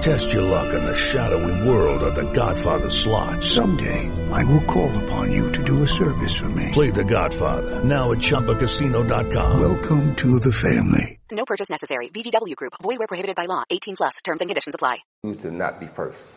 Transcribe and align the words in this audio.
Test 0.00 0.32
your 0.32 0.42
luck 0.42 0.72
in 0.74 0.84
the 0.84 0.94
shadowy 0.94 1.68
world 1.68 2.04
of 2.04 2.14
The 2.14 2.30
Godfather 2.32 2.88
slot. 2.88 3.42
Someday, 3.42 4.08
I 4.30 4.44
will 4.44 4.64
call 4.64 4.96
upon 5.04 5.32
you 5.32 5.50
to 5.50 5.64
do 5.64 5.82
a 5.82 5.86
service 5.88 6.36
for 6.36 6.48
me. 6.48 6.70
Play 6.72 6.90
The 6.90 7.04
Godfather, 7.04 7.82
now 7.82 8.12
at 8.12 8.18
ChumbaCasino.com. 8.18 9.60
Welcome 9.60 10.14
to 10.16 10.38
the 10.38 10.52
family. 10.52 11.18
No 11.32 11.44
purchase 11.44 11.68
necessary. 11.68 12.10
VGW 12.10 12.54
Group. 12.54 12.74
Void 12.80 12.98
where 12.98 13.08
prohibited 13.08 13.34
by 13.34 13.46
law. 13.46 13.64
18 13.70 13.96
plus. 13.96 14.14
Terms 14.22 14.40
and 14.40 14.48
conditions 14.48 14.76
apply. 14.76 14.98
To 15.24 15.50
not 15.50 15.80
be 15.80 15.88
first. 15.88 16.32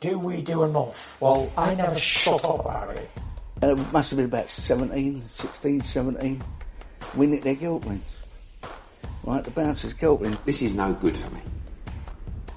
Do 0.00 0.18
we 0.18 0.40
do 0.40 0.62
enough? 0.64 1.20
Well, 1.20 1.52
I 1.58 1.74
never 1.74 1.98
shut 1.98 2.42
up 2.42 2.60
about 2.60 2.96
it. 2.96 3.10
Uh, 3.62 3.76
it 3.76 3.92
must 3.92 4.10
have 4.10 4.16
been 4.16 4.26
about 4.26 4.48
17, 4.48 5.28
16, 5.28 5.82
17. 5.82 6.42
We 7.14 7.26
nicked 7.26 7.44
their 7.44 7.54
guilt 7.54 7.84
rings. 7.84 8.04
Right, 9.22 9.44
the 9.44 9.50
bouncer's 9.50 9.92
guilt 9.92 10.22
ring. 10.22 10.38
This 10.46 10.62
is 10.62 10.74
no 10.74 10.94
good 10.94 11.18
for 11.18 11.30
me. 11.30 11.40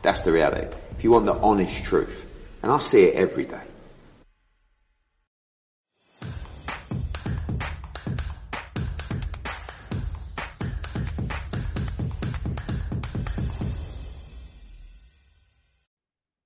That's 0.08 0.22
the 0.22 0.32
reality. 0.32 0.74
If 0.92 1.04
you 1.04 1.12
want 1.12 1.26
the 1.26 1.34
honest 1.34 1.84
truth, 1.84 2.26
and 2.64 2.72
I 2.72 2.80
see 2.80 3.04
it 3.04 3.16
every 3.16 3.44
day. 3.44 3.60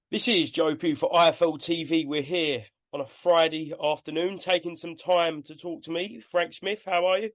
This 0.09 0.27
is 0.27 0.49
Joe 0.49 0.73
Pugh 0.73 0.95
for 0.95 1.11
IFL 1.11 1.59
TV. 1.59 2.07
We're 2.07 2.23
here 2.23 2.63
on 2.91 3.01
a 3.01 3.05
Friday 3.05 3.75
afternoon, 3.79 4.39
taking 4.39 4.75
some 4.75 4.95
time 4.95 5.43
to 5.43 5.55
talk 5.55 5.83
to 5.83 5.91
me. 5.91 6.23
Frank 6.31 6.55
Smith, 6.55 6.81
how 6.83 7.05
are 7.05 7.19
you? 7.19 7.29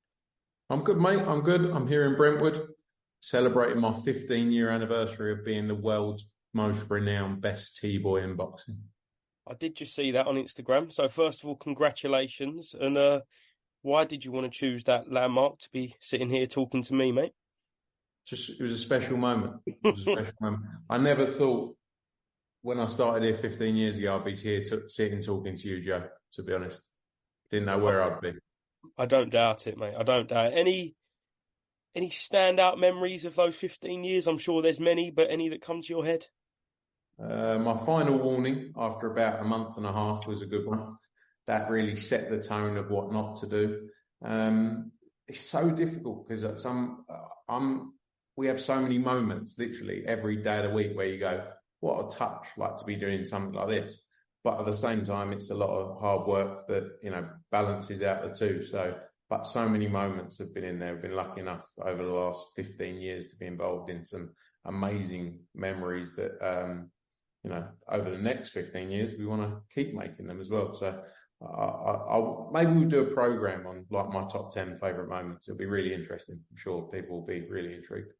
I'm 0.70 0.82
good, 0.82 0.96
mate. 0.96 1.20
I'm 1.20 1.42
good. 1.42 1.70
I'm 1.70 1.86
here 1.86 2.04
in 2.04 2.16
Brentwood, 2.16 2.74
celebrating 3.26 3.80
my 3.80 3.92
15 4.04 4.52
year 4.52 4.70
anniversary 4.70 5.32
of 5.32 5.44
being 5.44 5.66
the 5.66 5.74
world's 5.74 6.28
most 6.54 6.88
renowned 6.88 7.40
best 7.40 7.76
T 7.76 7.98
boy 7.98 8.22
in 8.22 8.36
boxing. 8.36 8.78
I 9.48 9.54
did 9.54 9.74
just 9.74 9.96
see 9.96 10.12
that 10.12 10.28
on 10.28 10.36
Instagram. 10.36 10.92
So, 10.92 11.08
first 11.08 11.42
of 11.42 11.48
all, 11.48 11.56
congratulations. 11.56 12.74
And 12.80 12.96
uh, 12.96 13.20
why 13.82 14.04
did 14.04 14.24
you 14.24 14.30
want 14.30 14.50
to 14.50 14.56
choose 14.56 14.84
that 14.84 15.10
landmark 15.10 15.58
to 15.58 15.68
be 15.72 15.96
sitting 16.00 16.30
here 16.30 16.46
talking 16.46 16.84
to 16.84 16.94
me, 16.94 17.10
mate? 17.10 17.32
Just 18.28 18.48
it 18.48 18.62
was 18.62 18.72
a 18.72 18.78
special 18.78 19.16
moment. 19.16 19.54
It 19.66 19.76
was 19.82 19.98
a 20.00 20.02
special 20.12 20.34
moment. 20.40 20.62
I 20.88 20.96
never 20.96 21.26
thought 21.26 21.76
when 22.62 22.78
I 22.78 22.86
started 22.86 23.24
here 23.24 23.36
15 23.36 23.74
years 23.74 23.96
ago, 23.96 24.16
I'd 24.16 24.24
be 24.24 24.36
here 24.36 24.62
to, 24.66 24.88
sitting 24.88 25.20
talking 25.20 25.56
to 25.56 25.68
you, 25.68 25.84
Joe. 25.84 26.04
To 26.34 26.42
be 26.44 26.52
honest, 26.52 26.80
didn't 27.50 27.66
know 27.66 27.78
where 27.78 28.04
I'd 28.04 28.20
be. 28.20 28.34
I 28.96 29.06
don't 29.06 29.30
doubt 29.30 29.66
it, 29.66 29.78
mate. 29.78 29.94
I 29.98 30.04
don't 30.04 30.28
doubt 30.28 30.52
it. 30.52 30.58
any 30.58 30.94
any 31.96 32.10
standout 32.10 32.78
memories 32.78 33.24
of 33.24 33.34
those 33.34 33.56
15 33.56 34.04
years. 34.04 34.26
I'm 34.26 34.38
sure 34.38 34.60
there's 34.60 34.78
many, 34.78 35.10
but 35.10 35.30
any 35.30 35.48
that 35.48 35.62
come 35.62 35.80
to 35.80 35.88
your 35.88 36.04
head. 36.04 36.26
Uh, 37.18 37.58
my 37.58 37.74
final 37.74 38.18
warning 38.18 38.72
after 38.76 39.10
about 39.10 39.40
a 39.40 39.44
month 39.44 39.78
and 39.78 39.86
a 39.86 39.92
half 39.92 40.26
was 40.26 40.42
a 40.42 40.46
good 40.46 40.66
one. 40.66 40.96
That 41.46 41.70
really 41.70 41.96
set 41.96 42.28
the 42.28 42.42
tone 42.42 42.76
of 42.76 42.90
what 42.90 43.12
not 43.12 43.36
to 43.36 43.48
do. 43.48 43.88
Um, 44.22 44.92
it's 45.26 45.40
so 45.40 45.70
difficult 45.70 46.28
because 46.28 46.44
at 46.44 46.58
some, 46.58 47.06
uh, 47.08 47.28
I'm, 47.48 47.94
we 48.36 48.46
have 48.48 48.60
so 48.60 48.80
many 48.80 48.98
moments, 48.98 49.58
literally 49.58 50.04
every 50.06 50.36
day 50.36 50.58
of 50.58 50.64
the 50.64 50.74
week, 50.74 50.94
where 50.94 51.06
you 51.06 51.18
go, 51.18 51.46
"What 51.80 52.04
a 52.04 52.16
touch!" 52.16 52.46
Like 52.58 52.76
to 52.78 52.84
be 52.84 52.96
doing 52.96 53.24
something 53.24 53.54
like 53.54 53.68
this, 53.68 54.02
but 54.44 54.58
at 54.58 54.66
the 54.66 54.72
same 54.72 55.04
time, 55.04 55.32
it's 55.32 55.50
a 55.50 55.54
lot 55.54 55.70
of 55.70 55.98
hard 55.98 56.26
work 56.26 56.66
that 56.68 56.98
you 57.02 57.10
know 57.10 57.28
balances 57.50 58.02
out 58.02 58.22
the 58.22 58.34
two. 58.34 58.62
So, 58.62 58.94
but 59.28 59.46
so 59.46 59.68
many 59.68 59.88
moments 59.88 60.38
have 60.38 60.54
been 60.54 60.64
in 60.64 60.78
there. 60.78 60.94
I've 60.94 61.02
been 61.02 61.16
lucky 61.16 61.40
enough 61.40 61.66
over 61.82 62.04
the 62.04 62.12
last 62.12 62.46
15 62.56 63.00
years 63.00 63.26
to 63.26 63.36
be 63.36 63.46
involved 63.46 63.90
in 63.90 64.04
some 64.04 64.30
amazing 64.64 65.40
memories 65.54 66.14
that 66.16 66.32
um, 66.40 66.90
you 67.46 67.50
know, 67.50 67.64
over 67.88 68.10
the 68.10 68.18
next 68.18 68.50
15 68.50 68.90
years, 68.90 69.14
we 69.16 69.24
want 69.24 69.42
to 69.42 69.60
keep 69.72 69.94
making 69.94 70.26
them 70.26 70.40
as 70.40 70.50
well. 70.50 70.74
So 70.74 71.00
I, 71.40 72.16
will 72.16 72.50
maybe 72.52 72.72
we'll 72.72 72.88
do 72.88 73.02
a 73.02 73.14
program 73.14 73.68
on 73.68 73.86
like 73.88 74.08
my 74.10 74.26
top 74.26 74.52
10 74.52 74.78
favorite 74.80 75.08
moments. 75.08 75.48
It'll 75.48 75.56
be 75.56 75.66
really 75.66 75.94
interesting. 75.94 76.42
I'm 76.50 76.56
sure 76.56 76.90
people 76.92 77.20
will 77.20 77.26
be 77.26 77.42
really 77.48 77.74
intrigued. 77.74 78.12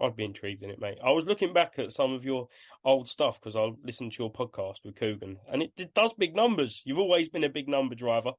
I'd 0.00 0.16
be 0.16 0.24
intrigued 0.24 0.62
in 0.62 0.70
it, 0.70 0.80
mate. 0.80 0.96
I 1.04 1.10
was 1.10 1.26
looking 1.26 1.52
back 1.52 1.74
at 1.78 1.92
some 1.92 2.14
of 2.14 2.24
your 2.24 2.48
old 2.84 3.08
stuff 3.08 3.38
because 3.38 3.54
I 3.54 3.68
listened 3.84 4.12
to 4.12 4.22
your 4.22 4.32
podcast 4.32 4.76
with 4.82 4.96
Coogan, 4.96 5.36
and 5.52 5.62
it, 5.62 5.72
it, 5.76 5.92
does 5.92 6.14
big 6.14 6.36
numbers. 6.36 6.82
You've 6.84 6.98
always 6.98 7.28
been 7.28 7.44
a 7.44 7.48
big 7.48 7.68
number 7.68 7.96
driver. 7.96 8.32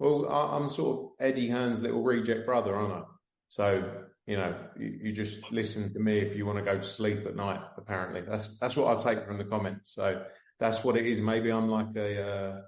Well, 0.00 0.26
I'm 0.30 0.70
sort 0.70 0.98
of 0.98 1.10
Eddie 1.20 1.50
Hearn's 1.50 1.82
little 1.82 2.02
reject 2.02 2.46
brother, 2.46 2.74
aren't 2.74 2.94
I? 2.94 3.02
So 3.48 3.84
you 4.26 4.36
know, 4.36 4.54
you, 4.78 4.98
you, 5.02 5.12
just 5.12 5.40
listen 5.52 5.92
to 5.92 5.98
me 5.98 6.18
if 6.18 6.36
you 6.36 6.46
want 6.46 6.58
to 6.58 6.64
go 6.64 6.76
to 6.76 6.82
sleep 6.82 7.26
at 7.26 7.36
night. 7.36 7.60
Apparently, 7.76 8.22
that's 8.22 8.58
that's 8.60 8.76
what 8.76 8.96
I 8.96 9.02
take 9.14 9.26
from 9.26 9.36
the 9.36 9.44
comments. 9.44 9.94
So 9.94 10.24
that's 10.58 10.82
what 10.82 10.96
it 10.96 11.04
is. 11.04 11.20
Maybe 11.20 11.50
I'm 11.50 11.68
like 11.68 11.94
a 11.96 12.22
uh, 12.22 12.60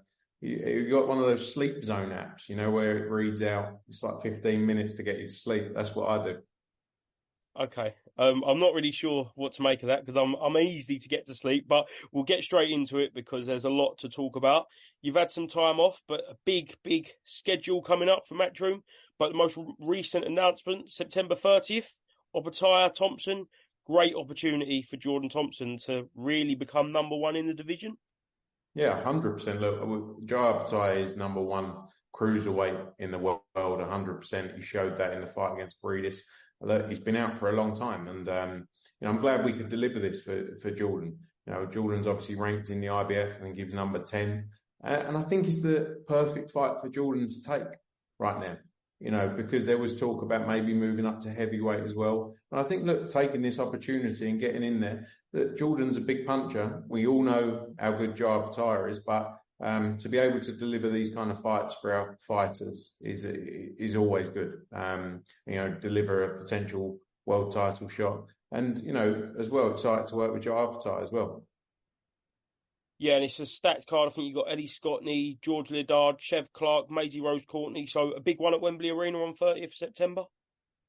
you, 0.43 0.57
you 0.57 0.91
got 0.91 1.09
one 1.09 1.19
of 1.19 1.25
those 1.25 1.55
sleep 1.55 1.83
zone 1.83 2.11
apps, 2.11 2.49
you 2.49 2.57
know, 2.57 2.71
where 2.71 2.99
it 2.99 3.11
reads 3.11 3.41
out. 3.41 3.79
It's 3.89 4.03
like 4.03 4.21
15 4.23 4.67
minutes 4.67 4.95
to 4.95 5.03
get 5.03 5.19
you 5.19 5.29
to 5.29 5.35
sleep. 5.35 5.73
That's 5.75 5.95
what 5.95 6.11
I 6.11 6.25
do. 6.25 6.39
Okay, 7.59 7.95
um, 8.19 8.43
I'm 8.47 8.59
not 8.59 8.75
really 8.75 8.93
sure 8.93 9.31
what 9.37 9.55
to 9.55 9.63
make 9.63 9.83
of 9.83 9.89
that 9.89 10.05
because 10.05 10.21
I'm 10.21 10.35
I'm 10.35 10.57
easy 10.59 10.99
to 10.99 11.09
get 11.09 11.27
to 11.27 11.35
sleep, 11.35 11.67
but 11.69 11.87
we'll 12.13 12.25
get 12.25 12.45
straight 12.45 12.71
into 12.71 12.99
it 12.99 13.15
because 13.15 13.47
there's 13.47 13.65
a 13.65 13.71
lot 13.71 13.99
to 13.99 14.09
talk 14.09 14.37
about. 14.37 14.67
You've 15.01 15.17
had 15.17 15.31
some 15.31 15.49
time 15.49 15.81
off, 15.81 16.03
but 16.07 16.21
a 16.29 16.37
big 16.45 16.75
big 16.85 17.11
schedule 17.25 17.83
coming 17.83 18.09
up 18.09 18.27
for 18.29 18.35
Matchroom. 18.35 18.83
But 19.19 19.31
the 19.31 19.39
most 19.39 19.57
recent 19.79 20.25
announcement, 20.25 20.91
September 20.91 21.35
30th, 21.35 21.87
Opetaia 22.35 22.93
Thompson, 22.95 23.47
great 23.87 24.15
opportunity 24.15 24.83
for 24.83 24.97
Jordan 24.97 25.29
Thompson 25.29 25.79
to 25.87 26.09
really 26.15 26.55
become 26.55 26.93
number 26.93 27.17
one 27.17 27.37
in 27.37 27.47
the 27.47 27.55
division. 27.55 27.97
Yeah, 28.75 29.01
hundred 29.01 29.33
percent. 29.33 29.61
Look, 29.61 30.25
Joe 30.25 30.65
Opetaia 30.67 30.99
is 30.99 31.17
number 31.17 31.41
one 31.41 31.75
cruiserweight 32.15 32.79
in 32.99 33.11
the 33.11 33.19
world. 33.19 33.41
hundred 33.57 34.15
percent. 34.15 34.53
He 34.57 34.63
showed 34.63 34.99
that 34.99 35.15
in 35.15 35.21
the 35.21 35.27
fight 35.27 35.55
against 35.55 35.81
Briedis. 35.83 36.21
He's 36.89 37.01
been 37.01 37.17
out 37.17 37.37
for 37.37 37.51
a 37.51 37.55
long 37.55 37.75
time, 37.75 38.09
and 38.09 38.29
um, 38.29 38.69
you 39.01 39.07
know 39.07 39.11
I'm 39.11 39.21
glad 39.21 39.45
we 39.45 39.53
could 39.53 39.69
deliver 39.69 39.99
this 39.99 40.23
for 40.23 40.57
for 40.61 40.71
Jordan. 40.71 41.19
You 41.47 41.53
know, 41.53 41.67
Jordan's 41.67 42.07
obviously 42.07 42.37
ranked 42.37 42.71
in 42.71 42.81
the 42.81 42.87
IBF. 42.87 43.37
I 43.37 43.41
think 43.41 43.57
he 43.57 43.65
was 43.65 43.75
number 43.75 43.99
ten, 43.99 44.49
uh, 44.85 45.03
and 45.07 45.17
I 45.17 45.21
think 45.23 45.47
it's 45.47 45.63
the 45.63 46.03
perfect 46.07 46.51
fight 46.51 46.81
for 46.81 46.89
Jordan 46.89 47.27
to 47.29 47.43
take 47.43 47.69
right 48.19 48.41
now 48.41 48.57
you 49.03 49.11
know, 49.11 49.29
because 49.29 49.67
there 49.67 49.79
was 49.79 49.99
talk 49.99 50.23
about 50.23 50.47
maybe 50.47 50.73
moving 50.73 51.05
up 51.05 51.21
to 51.21 51.33
heavyweight 51.33 51.83
as 51.83 51.97
well. 51.97 52.37
And 52.53 52.61
I 52.61 52.63
think, 52.63 52.85
look, 52.85 53.11
taking 53.11 53.43
this 53.43 53.59
opportunity 53.59 54.31
and 54.31 54.39
getting 54.39 54.63
in 54.63 54.79
there, 54.79 55.09
that 55.33 55.59
Jordan's 55.59 55.97
a 55.97 56.01
big 56.01 56.25
puncher. 56.25 56.85
We 56.89 57.09
all 57.09 57.25
know 57.25 57.75
how 57.81 57.91
good 57.93 58.15
Joe 58.15 58.49
Opetaia 58.49 58.89
is, 58.89 59.01
but 59.01 59.37
um, 59.63 59.97
to 59.99 60.09
be 60.09 60.19
able 60.19 60.41
to 60.41 60.53
deliver 60.53 60.91
these 60.91 61.15
kind 61.15 61.31
of 61.31 61.41
fights 61.41 61.77
for 61.81 61.93
our 61.93 62.19
fighters 62.27 62.97
is 63.01 63.25
is 63.25 63.97
always 63.97 64.29
good. 64.29 64.63
Um, 64.73 65.23
you 65.47 65.57
know, 65.57 65.71
deliver 65.71 66.25
a 66.25 66.41
potential 66.41 66.99
world 67.27 67.53
title 67.53 67.89
shot, 67.89 68.25
and 68.51 68.83
you 68.83 68.93
know, 68.93 69.33
as 69.39 69.51
well, 69.51 69.71
excited 69.71 70.09
to 70.09 70.17
work 70.17 70.33
with 70.33 70.43
Joe 70.43 70.53
Opetaia 70.53 71.03
as 71.03 71.13
well. 71.13 71.45
Yeah, 72.99 73.15
and 73.17 73.25
it's 73.25 73.41
a 73.41 73.47
stacked 73.47 73.89
card. 73.89 74.11
I 74.11 74.13
think 74.13 74.27
you've 74.29 74.37
got 74.37 74.51
Ellie 74.51 74.69
Scottney, 74.69 75.41
George 75.41 75.71
Liddard, 75.73 76.21
Chev 76.21 76.53
Clark, 76.53 76.89
Maisie 76.89 77.21
Rose 77.21 77.43
Courtney. 77.49 77.87
So 77.87 78.13
a 78.13 78.21
big 78.21 78.39
one 78.39 78.55
at 78.55 78.61
Wembley 78.61 78.91
Arena 78.91 79.19
on 79.19 79.35
30th 79.35 79.75
September. 79.75 80.25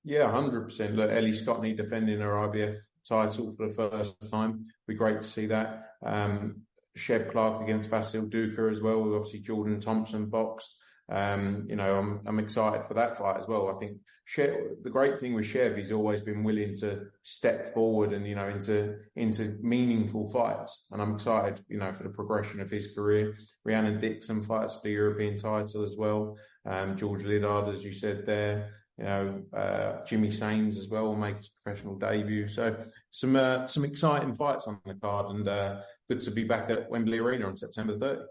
Yeah, 0.03 0.25
100%. 0.25 0.95
Look, 0.95 1.09
Ellie 1.09 1.31
Scottney 1.31 1.75
defending 1.75 2.19
her 2.19 2.33
IBF 2.33 2.77
title 3.07 3.55
for 3.57 3.67
the 3.67 3.73
first 3.73 4.29
time. 4.29 4.49
It'd 4.51 4.87
Be 4.87 4.93
great 4.93 5.21
to 5.21 5.27
see 5.27 5.47
that. 5.47 5.93
Um, 6.05 6.61
Chev 6.95 7.29
Clark 7.31 7.61
against 7.63 7.89
Vasil 7.89 8.29
Ducar 8.29 8.71
as 8.71 8.81
well. 8.81 9.01
With 9.01 9.13
obviously 9.13 9.39
Jordan 9.39 9.79
Thompson 9.79 10.27
boxed. 10.27 10.75
Um, 11.11 11.65
you 11.69 11.75
know, 11.75 11.95
I'm 11.95 12.21
I'm 12.25 12.39
excited 12.39 12.85
for 12.85 12.93
that 12.93 13.17
fight 13.17 13.37
as 13.37 13.47
well. 13.47 13.73
I 13.75 13.79
think 13.79 13.97
Chev, 14.25 14.55
the 14.83 14.89
great 14.89 15.19
thing 15.19 15.33
with 15.33 15.45
Chev, 15.45 15.75
he's 15.75 15.91
always 15.91 16.21
been 16.21 16.43
willing 16.43 16.77
to 16.77 17.07
step 17.23 17.73
forward 17.73 18.13
and 18.13 18.25
you 18.25 18.35
know 18.35 18.47
into 18.47 18.97
into 19.15 19.57
meaningful 19.61 20.29
fights, 20.31 20.87
and 20.91 21.01
I'm 21.01 21.15
excited, 21.15 21.63
you 21.67 21.77
know, 21.77 21.91
for 21.91 22.03
the 22.03 22.09
progression 22.09 22.61
of 22.61 22.71
his 22.71 22.93
career. 22.93 23.35
Rhiannon 23.65 23.99
Dixon 23.99 24.41
fights 24.41 24.75
for 24.75 24.81
the 24.83 24.91
European 24.91 25.37
title 25.37 25.83
as 25.83 25.97
well. 25.97 26.37
Um, 26.65 26.95
George 26.95 27.25
Liddard, 27.25 27.67
as 27.67 27.83
you 27.83 27.91
said 27.91 28.25
there. 28.25 28.82
You 28.97 29.05
know, 29.05 29.43
uh, 29.57 30.05
Jimmy 30.05 30.29
Sains 30.29 30.77
as 30.77 30.87
well 30.87 31.05
will 31.05 31.15
make 31.15 31.37
his 31.37 31.49
professional 31.63 31.95
debut. 31.95 32.47
So 32.47 32.75
some 33.09 33.35
uh, 33.35 33.65
some 33.65 33.85
exciting 33.85 34.35
fights 34.35 34.67
on 34.67 34.79
the 34.85 34.93
card, 34.93 35.35
and 35.35 35.47
uh, 35.47 35.81
good 36.09 36.21
to 36.21 36.31
be 36.31 36.43
back 36.43 36.69
at 36.69 36.89
Wembley 36.89 37.17
Arena 37.17 37.47
on 37.47 37.57
September 37.57 37.97
30. 37.97 38.21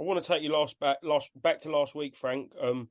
I 0.00 0.02
want 0.04 0.22
to 0.22 0.26
take 0.26 0.42
you 0.42 0.52
last 0.52 0.78
back 0.78 0.98
last 1.02 1.30
back 1.42 1.60
to 1.62 1.70
last 1.70 1.94
week, 1.94 2.16
Frank. 2.16 2.52
Um, 2.60 2.88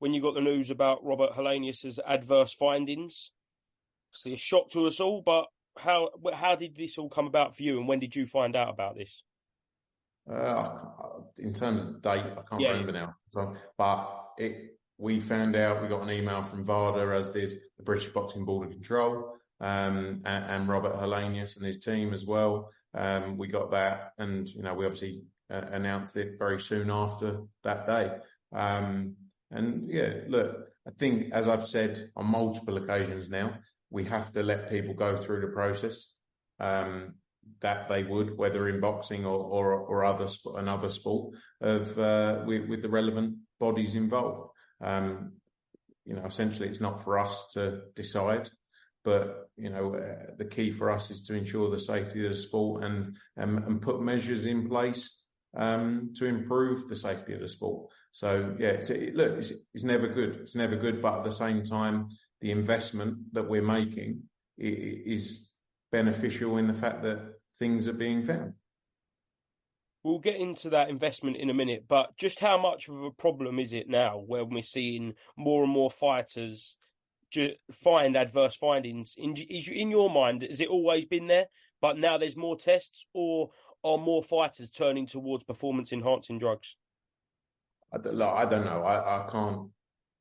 when 0.00 0.12
you 0.12 0.20
got 0.20 0.34
the 0.34 0.40
news 0.40 0.68
about 0.68 1.04
Robert 1.04 1.32
Helenius's 1.32 1.98
adverse 2.06 2.52
findings, 2.52 3.30
obviously 4.10 4.34
a 4.34 4.36
shock 4.36 4.70
to 4.70 4.86
us 4.86 5.00
all. 5.00 5.22
But 5.22 5.46
how 5.78 6.10
how 6.34 6.56
did 6.56 6.76
this 6.76 6.98
all 6.98 7.08
come 7.08 7.26
about 7.26 7.56
for 7.56 7.62
you, 7.62 7.78
and 7.78 7.88
when 7.88 8.00
did 8.00 8.14
you 8.14 8.26
find 8.26 8.54
out 8.54 8.68
about 8.68 8.96
this? 8.96 9.22
Uh, 10.30 10.68
in 11.38 11.52
terms 11.52 11.84
of 11.84 12.02
date, 12.02 12.20
I 12.20 12.42
can't 12.48 12.60
yeah. 12.60 12.68
remember 12.68 12.92
now. 12.92 13.14
So, 13.28 13.56
but 13.76 14.28
it 14.38 14.71
we 15.02 15.18
found 15.18 15.56
out 15.56 15.82
we 15.82 15.88
got 15.88 16.02
an 16.02 16.10
email 16.10 16.44
from 16.44 16.64
VADA, 16.64 17.12
as 17.12 17.30
did 17.30 17.58
the 17.76 17.82
British 17.82 18.08
Boxing 18.10 18.44
Board 18.44 18.68
of 18.68 18.72
Control, 18.72 19.34
um, 19.60 20.22
and, 20.24 20.44
and, 20.44 20.68
Robert 20.68 20.94
Helenius 20.94 21.56
and 21.56 21.66
his 21.66 21.78
team 21.78 22.14
as 22.14 22.24
well. 22.24 22.70
Um, 22.94 23.36
we 23.36 23.48
got 23.48 23.72
that, 23.72 24.12
and 24.18 24.48
you 24.48 24.62
know 24.62 24.74
we 24.74 24.86
obviously 24.86 25.22
uh, 25.50 25.62
announced 25.72 26.16
it 26.16 26.38
very 26.38 26.60
soon 26.60 26.88
after 26.88 27.40
that 27.64 27.84
day. 27.84 28.12
Um, 28.54 29.16
and 29.50 29.88
yeah, 29.90 30.20
look, 30.28 30.68
I 30.86 30.90
think 30.92 31.32
as 31.32 31.48
I've 31.48 31.66
said 31.66 32.10
on 32.14 32.26
multiple 32.26 32.76
occasions 32.76 33.28
now, 33.28 33.54
we 33.90 34.04
have 34.04 34.32
to 34.34 34.44
let 34.44 34.70
people 34.70 34.94
go 34.94 35.16
through 35.16 35.40
the 35.40 35.48
process 35.48 36.14
um, 36.60 37.14
that 37.60 37.88
they 37.88 38.04
would, 38.04 38.38
whether 38.38 38.68
in 38.68 38.78
boxing 38.78 39.24
or 39.24 39.40
or, 39.40 39.72
or 39.72 40.04
other 40.04 40.28
another 40.54 40.90
sport, 40.90 41.34
of 41.60 41.98
uh, 41.98 42.42
with, 42.46 42.68
with 42.68 42.82
the 42.82 42.88
relevant 42.88 43.38
bodies 43.58 43.96
involved. 43.96 44.51
Um, 44.82 45.32
you 46.04 46.14
know, 46.14 46.24
essentially, 46.24 46.68
it's 46.68 46.80
not 46.80 47.02
for 47.04 47.18
us 47.18 47.46
to 47.52 47.82
decide, 47.94 48.50
but 49.04 49.48
you 49.56 49.70
know, 49.70 49.94
uh, 49.94 50.32
the 50.36 50.44
key 50.44 50.70
for 50.70 50.90
us 50.90 51.10
is 51.10 51.22
to 51.26 51.34
ensure 51.34 51.70
the 51.70 51.78
safety 51.78 52.24
of 52.24 52.32
the 52.32 52.38
sport 52.38 52.84
and 52.84 53.16
and, 53.36 53.58
and 53.64 53.82
put 53.82 54.02
measures 54.02 54.46
in 54.46 54.68
place 54.68 55.24
um, 55.56 56.12
to 56.16 56.26
improve 56.26 56.88
the 56.88 56.96
safety 56.96 57.34
of 57.34 57.40
the 57.40 57.48
sport. 57.48 57.90
So 58.12 58.54
yeah, 58.58 58.68
it's, 58.68 58.90
it, 58.90 59.14
look, 59.14 59.38
it's, 59.38 59.52
it's 59.74 59.84
never 59.84 60.08
good. 60.08 60.36
It's 60.42 60.56
never 60.56 60.76
good, 60.76 61.00
but 61.00 61.18
at 61.18 61.24
the 61.24 61.32
same 61.32 61.62
time, 61.62 62.08
the 62.40 62.50
investment 62.50 63.32
that 63.32 63.48
we're 63.48 63.62
making 63.62 64.22
is 64.58 65.52
beneficial 65.90 66.58
in 66.58 66.66
the 66.66 66.74
fact 66.74 67.02
that 67.02 67.34
things 67.58 67.86
are 67.86 67.92
being 67.92 68.22
found. 68.22 68.54
We'll 70.04 70.18
get 70.18 70.36
into 70.36 70.70
that 70.70 70.90
investment 70.90 71.36
in 71.36 71.48
a 71.48 71.54
minute, 71.54 71.84
but 71.86 72.16
just 72.16 72.40
how 72.40 72.58
much 72.58 72.88
of 72.88 73.02
a 73.02 73.10
problem 73.12 73.60
is 73.60 73.72
it 73.72 73.88
now 73.88 74.22
when 74.26 74.50
we're 74.50 74.64
seeing 74.64 75.14
more 75.36 75.62
and 75.62 75.72
more 75.72 75.92
fighters 75.92 76.76
find 77.84 78.16
adverse 78.16 78.56
findings? 78.56 79.14
In, 79.16 79.36
is 79.36 79.68
in 79.68 79.90
your 79.90 80.10
mind, 80.10 80.42
has 80.42 80.60
it 80.60 80.68
always 80.68 81.04
been 81.04 81.28
there, 81.28 81.46
but 81.80 81.98
now 81.98 82.18
there's 82.18 82.36
more 82.36 82.56
tests, 82.56 83.04
or 83.14 83.50
are 83.84 83.98
more 83.98 84.24
fighters 84.24 84.70
turning 84.70 85.06
towards 85.06 85.44
performance 85.44 85.92
enhancing 85.92 86.38
drugs? 86.38 86.76
I 87.92 87.98
don't, 87.98 88.20
I 88.20 88.44
don't 88.44 88.64
know. 88.64 88.82
I, 88.82 89.24
I 89.24 89.30
can't. 89.30 89.68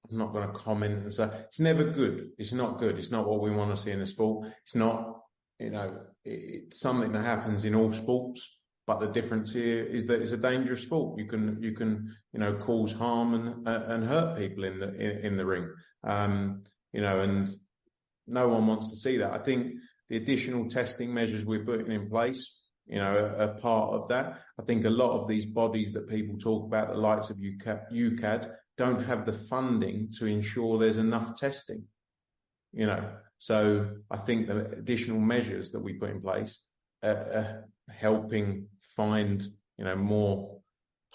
I'm 0.10 0.18
not 0.18 0.34
going 0.34 0.48
to 0.48 0.54
comment 0.54 1.04
and 1.04 1.14
say 1.14 1.30
it's 1.48 1.60
never 1.60 1.86
good. 1.86 2.32
It's 2.38 2.54
not 2.54 2.80
good. 2.80 2.98
It's 2.98 3.12
not 3.12 3.28
what 3.28 3.42
we 3.42 3.52
want 3.52 3.76
to 3.76 3.82
see 3.82 3.92
in 3.92 4.02
a 4.02 4.06
sport. 4.06 4.50
It's 4.64 4.76
not. 4.76 5.22
You 5.60 5.70
know, 5.70 6.02
it's 6.26 6.80
something 6.80 7.12
that 7.12 7.24
happens 7.24 7.66
in 7.66 7.76
all 7.76 7.92
sports 7.92 8.61
but 8.92 9.00
the 9.00 9.22
difference 9.22 9.54
here 9.54 9.86
is 9.86 10.06
that 10.08 10.22
it's 10.22 10.34
a 10.34 10.38
dangerous 10.38 10.82
sport. 10.82 11.18
You 11.18 11.26
can 11.26 11.64
you 11.64 11.72
can 11.72 12.14
you 12.34 12.40
know 12.42 12.56
cause 12.56 12.92
harm 12.92 13.34
and 13.34 13.66
uh, 13.66 13.84
and 13.88 14.06
hurt 14.06 14.38
people 14.38 14.66
in 14.66 14.80
the 14.80 14.94
in, 14.96 15.26
in 15.28 15.38
the 15.38 15.46
ring. 15.46 15.72
Um, 16.04 16.64
you 16.92 17.00
know, 17.00 17.22
and 17.22 17.56
no 18.28 18.50
one 18.50 18.68
wants 18.68 18.90
to 18.90 18.98
see 18.98 19.16
that. 19.18 19.32
I 19.32 19.38
think 19.38 19.76
the 20.10 20.18
additional 20.18 20.68
testing 20.68 21.14
measures 21.14 21.46
we're 21.46 21.64
putting 21.64 21.90
in 21.90 22.10
place, 22.10 22.54
you 22.86 22.98
know, 22.98 23.14
are, 23.14 23.44
are 23.44 23.60
part 23.60 23.94
of 23.94 24.10
that. 24.10 24.42
I 24.60 24.64
think 24.64 24.84
a 24.84 24.90
lot 24.90 25.18
of 25.18 25.30
these 25.30 25.46
bodies 25.46 25.94
that 25.94 26.10
people 26.10 26.38
talk 26.38 26.66
about, 26.66 26.90
the 26.90 27.00
likes 27.00 27.30
of 27.30 27.38
UKAD, 27.38 27.94
UKAD 27.94 28.52
don't 28.78 29.06
have 29.06 29.26
the 29.26 29.32
funding 29.32 30.10
to 30.20 30.26
ensure 30.26 30.78
there's 30.78 30.98
enough 30.98 31.40
testing. 31.40 31.86
You 32.74 32.88
know, 32.88 33.10
so 33.40 33.90
I 34.10 34.18
think 34.18 34.48
the 34.48 34.66
additional 34.72 35.22
measures 35.22 35.72
that 35.72 35.80
we 35.80 35.94
put 35.94 36.10
in 36.10 36.22
place 36.22 36.60
are, 37.04 37.70
helping 37.90 38.68
find, 38.96 39.46
you 39.78 39.86
know, 39.86 39.96
more 39.96 40.62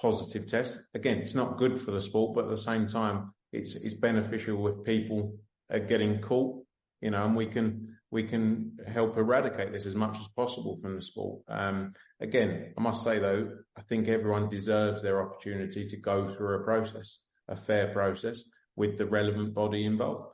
positive 0.00 0.46
tests. 0.46 0.84
Again, 0.94 1.19
it's 1.19 1.34
not 1.34 1.58
good 1.58 1.78
for 1.81 1.90
the 1.90 2.00
sport, 2.00 2.34
but 2.34 2.44
at 2.44 2.50
the 2.50 2.56
same 2.56 2.87
time, 2.87 3.32
it's 3.52 3.75
it's 3.76 3.94
beneficial 3.94 4.56
with 4.56 4.84
people 4.84 5.38
are 5.70 5.81
getting 5.81 6.20
caught, 6.20 6.62
you 7.00 7.11
know, 7.11 7.25
and 7.25 7.37
we 7.37 7.46
can 7.46 7.96
we 8.11 8.23
can 8.23 8.78
help 8.87 9.17
eradicate 9.17 9.73
this 9.73 9.87
as 9.87 9.94
much 9.94 10.17
as 10.19 10.28
possible 10.28 10.78
from 10.81 10.96
the 10.96 11.02
sport. 11.02 11.43
Um, 11.49 11.93
again, 12.20 12.73
I 12.76 12.81
must 12.81 13.02
say 13.02 13.19
though, 13.19 13.50
I 13.76 13.82
think 13.82 14.08
everyone 14.08 14.49
deserves 14.49 15.02
their 15.02 15.20
opportunity 15.23 15.87
to 15.88 15.96
go 15.96 16.32
through 16.32 16.56
a 16.56 16.64
process, 16.64 17.20
a 17.49 17.56
fair 17.56 17.88
process 17.88 18.44
with 18.76 18.96
the 18.96 19.06
relevant 19.06 19.55
body 19.55 19.84
involved. 19.84 20.31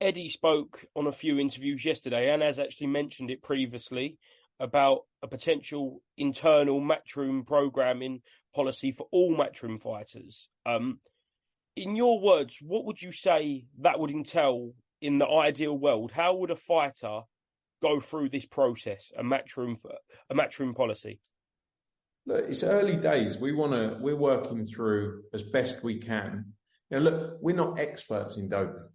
Eddie 0.00 0.28
spoke 0.28 0.84
on 0.94 1.06
a 1.06 1.12
few 1.12 1.38
interviews 1.38 1.84
yesterday 1.84 2.30
and 2.30 2.42
has 2.42 2.60
actually 2.60 2.86
mentioned 2.86 3.30
it 3.30 3.42
previously 3.42 4.16
about 4.60 5.00
a 5.22 5.28
potential 5.28 6.02
internal 6.16 6.80
matchroom 6.80 7.46
programming 7.46 8.22
policy 8.54 8.92
for 8.92 9.06
all 9.12 9.36
matchroom 9.36 9.80
fighters. 9.80 10.48
Um, 10.66 11.00
in 11.76 11.96
your 11.96 12.20
words, 12.20 12.58
what 12.60 12.84
would 12.84 13.00
you 13.00 13.12
say 13.12 13.66
that 13.80 14.00
would 14.00 14.10
entail 14.10 14.72
in 15.00 15.18
the 15.18 15.28
ideal 15.28 15.76
world? 15.76 16.10
How 16.12 16.34
would 16.34 16.50
a 16.50 16.56
fighter 16.56 17.20
go 17.80 18.00
through 18.00 18.30
this 18.30 18.46
process, 18.46 19.12
a 19.16 19.22
matchroom 19.22 19.76
a 20.28 20.34
matchroom 20.34 20.74
policy? 20.74 21.20
Look, 22.26 22.44
it's 22.48 22.64
early 22.64 22.96
days. 22.96 23.38
We 23.38 23.52
want 23.52 23.72
to. 23.72 23.96
We're 24.00 24.16
working 24.16 24.66
through 24.66 25.22
as 25.32 25.42
best 25.42 25.84
we 25.84 25.98
can. 25.98 26.52
You 26.90 26.98
know, 26.98 27.10
look, 27.10 27.38
we're 27.40 27.56
not 27.56 27.78
experts 27.78 28.36
in 28.36 28.48
doping. 28.48 28.88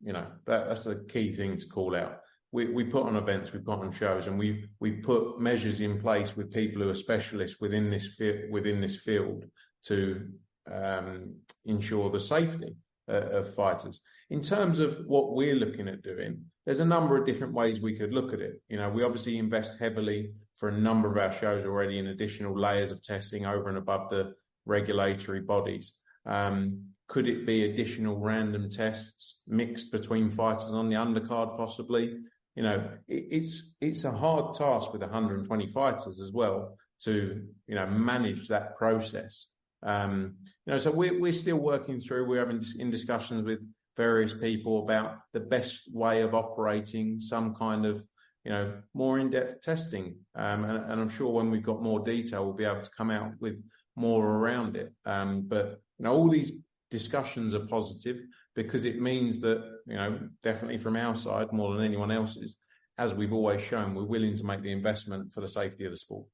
You 0.00 0.12
know, 0.12 0.26
that, 0.46 0.68
that's 0.68 0.84
the 0.84 1.04
key 1.08 1.32
thing 1.32 1.56
to 1.56 1.66
call 1.66 1.96
out 1.96 2.20
we, 2.50 2.66
we 2.66 2.84
put 2.84 3.04
on 3.04 3.16
events, 3.16 3.52
we 3.52 3.58
put 3.58 3.80
on 3.80 3.92
shows, 3.92 4.26
and 4.26 4.38
we 4.38 4.68
we 4.80 4.92
put 4.92 5.38
measures 5.38 5.80
in 5.80 6.00
place 6.00 6.36
with 6.36 6.52
people 6.52 6.82
who 6.82 6.88
are 6.88 6.94
specialists 6.94 7.60
within 7.60 7.90
this 7.90 8.08
within 8.50 8.80
this 8.80 8.96
field 8.96 9.44
to 9.84 10.28
um, 10.70 11.34
ensure 11.64 12.10
the 12.10 12.20
safety 12.20 12.74
uh, 13.08 13.28
of 13.30 13.54
fighters. 13.54 14.00
In 14.30 14.42
terms 14.42 14.78
of 14.78 14.98
what 15.06 15.34
we're 15.34 15.54
looking 15.54 15.88
at 15.88 16.02
doing, 16.02 16.44
there's 16.66 16.80
a 16.80 16.84
number 16.84 17.16
of 17.16 17.24
different 17.24 17.54
ways 17.54 17.80
we 17.80 17.96
could 17.96 18.12
look 18.12 18.32
at 18.32 18.40
it. 18.40 18.60
You 18.68 18.76
know, 18.76 18.90
we 18.90 19.02
obviously 19.02 19.38
invest 19.38 19.78
heavily 19.78 20.32
for 20.54 20.68
a 20.68 20.78
number 20.78 21.10
of 21.10 21.16
our 21.16 21.32
shows 21.32 21.64
already 21.64 21.98
in 21.98 22.08
additional 22.08 22.58
layers 22.58 22.90
of 22.90 23.02
testing 23.02 23.46
over 23.46 23.68
and 23.68 23.78
above 23.78 24.10
the 24.10 24.34
regulatory 24.66 25.40
bodies. 25.40 25.94
Um, 26.26 26.84
could 27.06 27.26
it 27.26 27.46
be 27.46 27.64
additional 27.64 28.18
random 28.18 28.68
tests 28.68 29.42
mixed 29.46 29.90
between 29.90 30.30
fighters 30.30 30.64
on 30.64 30.90
the 30.90 30.96
undercard, 30.96 31.56
possibly? 31.56 32.18
You 32.58 32.64
know, 32.64 32.88
it, 33.06 33.26
it's 33.30 33.76
it's 33.80 34.02
a 34.02 34.10
hard 34.10 34.52
task 34.54 34.92
with 34.92 35.00
120 35.00 35.68
fighters 35.68 36.20
as 36.20 36.32
well 36.32 36.76
to 37.02 37.46
you 37.68 37.74
know 37.76 37.86
manage 37.86 38.48
that 38.48 38.76
process. 38.76 39.46
Um, 39.84 40.34
you 40.66 40.72
know, 40.72 40.78
so 40.78 40.90
we're 40.90 41.20
we're 41.20 41.32
still 41.32 41.58
working 41.58 42.00
through. 42.00 42.26
We're 42.26 42.44
having 42.44 42.64
in 42.80 42.90
discussions 42.90 43.44
with 43.44 43.60
various 43.96 44.34
people 44.34 44.82
about 44.82 45.18
the 45.32 45.38
best 45.38 45.82
way 45.92 46.22
of 46.22 46.34
operating 46.34 47.20
some 47.20 47.54
kind 47.54 47.86
of 47.86 48.04
you 48.44 48.52
know, 48.52 48.72
more 48.94 49.18
in-depth 49.18 49.60
testing. 49.62 50.16
Um, 50.34 50.64
and, 50.64 50.78
and, 50.90 51.00
I'm 51.00 51.10
sure 51.10 51.30
when 51.30 51.50
we've 51.50 51.62
got 51.62 51.82
more 51.82 52.00
detail, 52.00 52.44
we'll 52.44 52.54
be 52.54 52.64
able 52.64 52.80
to 52.80 52.90
come 52.96 53.10
out 53.10 53.32
with 53.40 53.62
more 53.94 54.24
around 54.24 54.76
it. 54.76 54.90
Um, 55.04 55.42
but 55.46 55.80
you 55.98 56.04
know, 56.04 56.12
all 56.12 56.30
these 56.30 56.52
discussions 56.90 57.52
are 57.52 57.66
positive 57.66 58.16
because 58.58 58.84
it 58.84 59.00
means 59.00 59.38
that 59.40 59.62
you 59.86 59.94
know, 59.94 60.18
definitely 60.42 60.78
from 60.78 60.96
our 60.96 61.14
side, 61.14 61.52
more 61.52 61.76
than 61.76 61.84
anyone 61.84 62.10
else's, 62.10 62.56
as 62.98 63.14
we've 63.14 63.32
always 63.32 63.60
shown, 63.60 63.94
we're 63.94 64.02
willing 64.02 64.34
to 64.34 64.44
make 64.44 64.62
the 64.62 64.72
investment 64.72 65.32
for 65.32 65.40
the 65.40 65.48
safety 65.48 65.84
of 65.84 65.92
the 65.92 65.96
sport. 65.96 66.26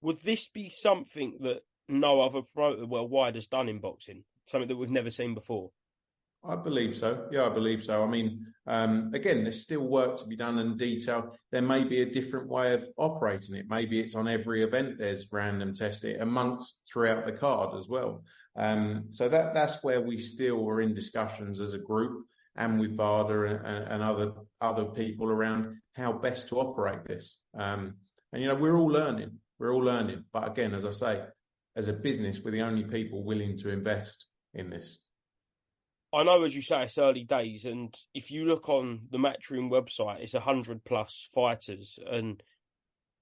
Would 0.00 0.20
this 0.20 0.46
be 0.46 0.70
something 0.70 1.38
that 1.40 1.62
no 1.88 2.20
other 2.20 2.42
promoter 2.54 2.86
worldwide 2.86 3.34
has 3.34 3.48
done 3.48 3.68
in 3.68 3.80
boxing? 3.80 4.22
Something 4.46 4.68
that 4.68 4.76
we've 4.76 4.90
never 4.90 5.10
seen 5.10 5.34
before? 5.34 5.70
I 6.44 6.56
believe 6.56 6.96
so. 6.96 7.28
Yeah, 7.30 7.46
I 7.46 7.48
believe 7.48 7.84
so. 7.84 8.02
I 8.02 8.06
mean, 8.06 8.46
um, 8.66 9.10
again, 9.14 9.42
there's 9.42 9.62
still 9.62 9.80
work 9.80 10.18
to 10.18 10.26
be 10.26 10.36
done 10.36 10.58
in 10.58 10.76
detail. 10.76 11.34
There 11.50 11.62
may 11.62 11.84
be 11.84 12.02
a 12.02 12.12
different 12.12 12.48
way 12.48 12.74
of 12.74 12.86
operating 12.96 13.54
it. 13.54 13.66
Maybe 13.68 13.98
it's 13.98 14.14
on 14.14 14.28
every 14.28 14.62
event. 14.62 14.98
There's 14.98 15.26
random 15.32 15.74
testing 15.74 16.20
amongst 16.20 16.80
throughout 16.90 17.24
the 17.26 17.32
card 17.32 17.74
as 17.76 17.88
well. 17.88 18.22
Um, 18.56 19.06
so 19.10 19.28
that 19.28 19.54
that's 19.54 19.82
where 19.82 20.00
we 20.00 20.18
still 20.18 20.68
are 20.68 20.80
in 20.80 20.94
discussions 20.94 21.60
as 21.60 21.74
a 21.74 21.78
group 21.78 22.26
and 22.56 22.78
with 22.78 22.96
VADA 22.96 23.62
and, 23.64 23.88
and 23.88 24.02
other 24.02 24.32
other 24.60 24.84
people 24.84 25.28
around 25.28 25.76
how 25.94 26.12
best 26.12 26.48
to 26.48 26.60
operate 26.60 27.04
this. 27.06 27.38
Um, 27.58 27.94
and 28.32 28.42
you 28.42 28.48
know, 28.48 28.54
we're 28.54 28.76
all 28.76 28.88
learning. 28.88 29.30
We're 29.58 29.72
all 29.72 29.84
learning. 29.84 30.24
But 30.32 30.48
again, 30.48 30.74
as 30.74 30.84
I 30.84 30.90
say, 30.90 31.22
as 31.76 31.88
a 31.88 31.92
business, 31.92 32.40
we're 32.40 32.50
the 32.50 32.62
only 32.62 32.84
people 32.84 33.24
willing 33.24 33.56
to 33.58 33.70
invest 33.70 34.26
in 34.54 34.70
this. 34.70 34.98
I 36.12 36.22
know, 36.24 36.42
as 36.44 36.56
you 36.56 36.62
say, 36.62 36.84
it's 36.84 36.96
early 36.96 37.24
days, 37.24 37.66
and 37.66 37.94
if 38.14 38.30
you 38.30 38.46
look 38.46 38.68
on 38.68 39.00
the 39.10 39.18
Matchroom 39.18 39.70
website, 39.70 40.20
it's 40.20 40.34
a 40.34 40.40
hundred 40.40 40.84
plus 40.84 41.28
fighters. 41.34 41.98
And 42.10 42.42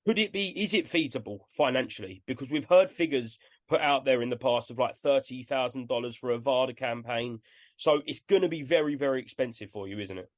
could 0.06 0.20
it 0.20 0.32
be? 0.32 0.48
Is 0.50 0.72
it 0.72 0.88
feasible 0.88 1.48
financially? 1.56 2.22
Because 2.26 2.50
we've 2.50 2.68
heard 2.68 2.90
figures 2.90 3.38
put 3.68 3.80
out 3.80 4.04
there 4.04 4.22
in 4.22 4.30
the 4.30 4.36
past 4.36 4.70
of 4.70 4.78
like 4.78 4.94
thirty 4.94 5.42
thousand 5.42 5.88
dollars 5.88 6.16
for 6.16 6.30
a 6.30 6.38
VADA 6.38 6.74
campaign, 6.74 7.40
so 7.76 8.02
it's 8.06 8.20
going 8.20 8.42
to 8.42 8.48
be 8.48 8.62
very, 8.62 8.94
very 8.94 9.20
expensive 9.20 9.70
for 9.70 9.88
you, 9.88 9.98
isn't 9.98 10.18
it? 10.18 10.30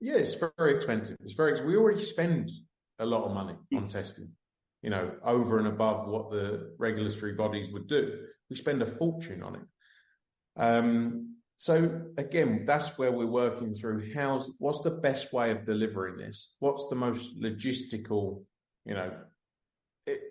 Yeah, 0.00 0.16
it's 0.16 0.34
very 0.56 0.74
expensive. 0.74 1.16
It's 1.24 1.34
very. 1.34 1.64
We 1.64 1.76
already 1.76 2.04
spend 2.04 2.50
a 2.98 3.06
lot 3.06 3.24
of 3.24 3.32
money 3.32 3.54
on 3.74 3.84
mm. 3.84 3.88
testing, 3.88 4.32
you 4.82 4.90
know, 4.90 5.12
over 5.24 5.58
and 5.58 5.68
above 5.68 6.08
what 6.08 6.30
the 6.30 6.74
regulatory 6.78 7.34
bodies 7.34 7.70
would 7.70 7.86
do. 7.86 8.24
We 8.50 8.56
spend 8.56 8.82
a 8.82 8.86
fortune 8.86 9.44
on 9.44 9.54
it. 9.54 9.62
Um, 10.58 11.36
so 11.58 12.02
again, 12.16 12.64
that's 12.66 12.98
where 12.98 13.10
we're 13.10 13.26
working 13.26 13.74
through. 13.74 14.12
How's 14.14 14.50
what's 14.58 14.82
the 14.82 14.90
best 14.90 15.32
way 15.32 15.50
of 15.50 15.66
delivering 15.66 16.18
this? 16.18 16.54
What's 16.60 16.88
the 16.88 16.96
most 16.96 17.40
logistical? 17.40 18.44
You 18.84 18.94
know, 18.94 19.12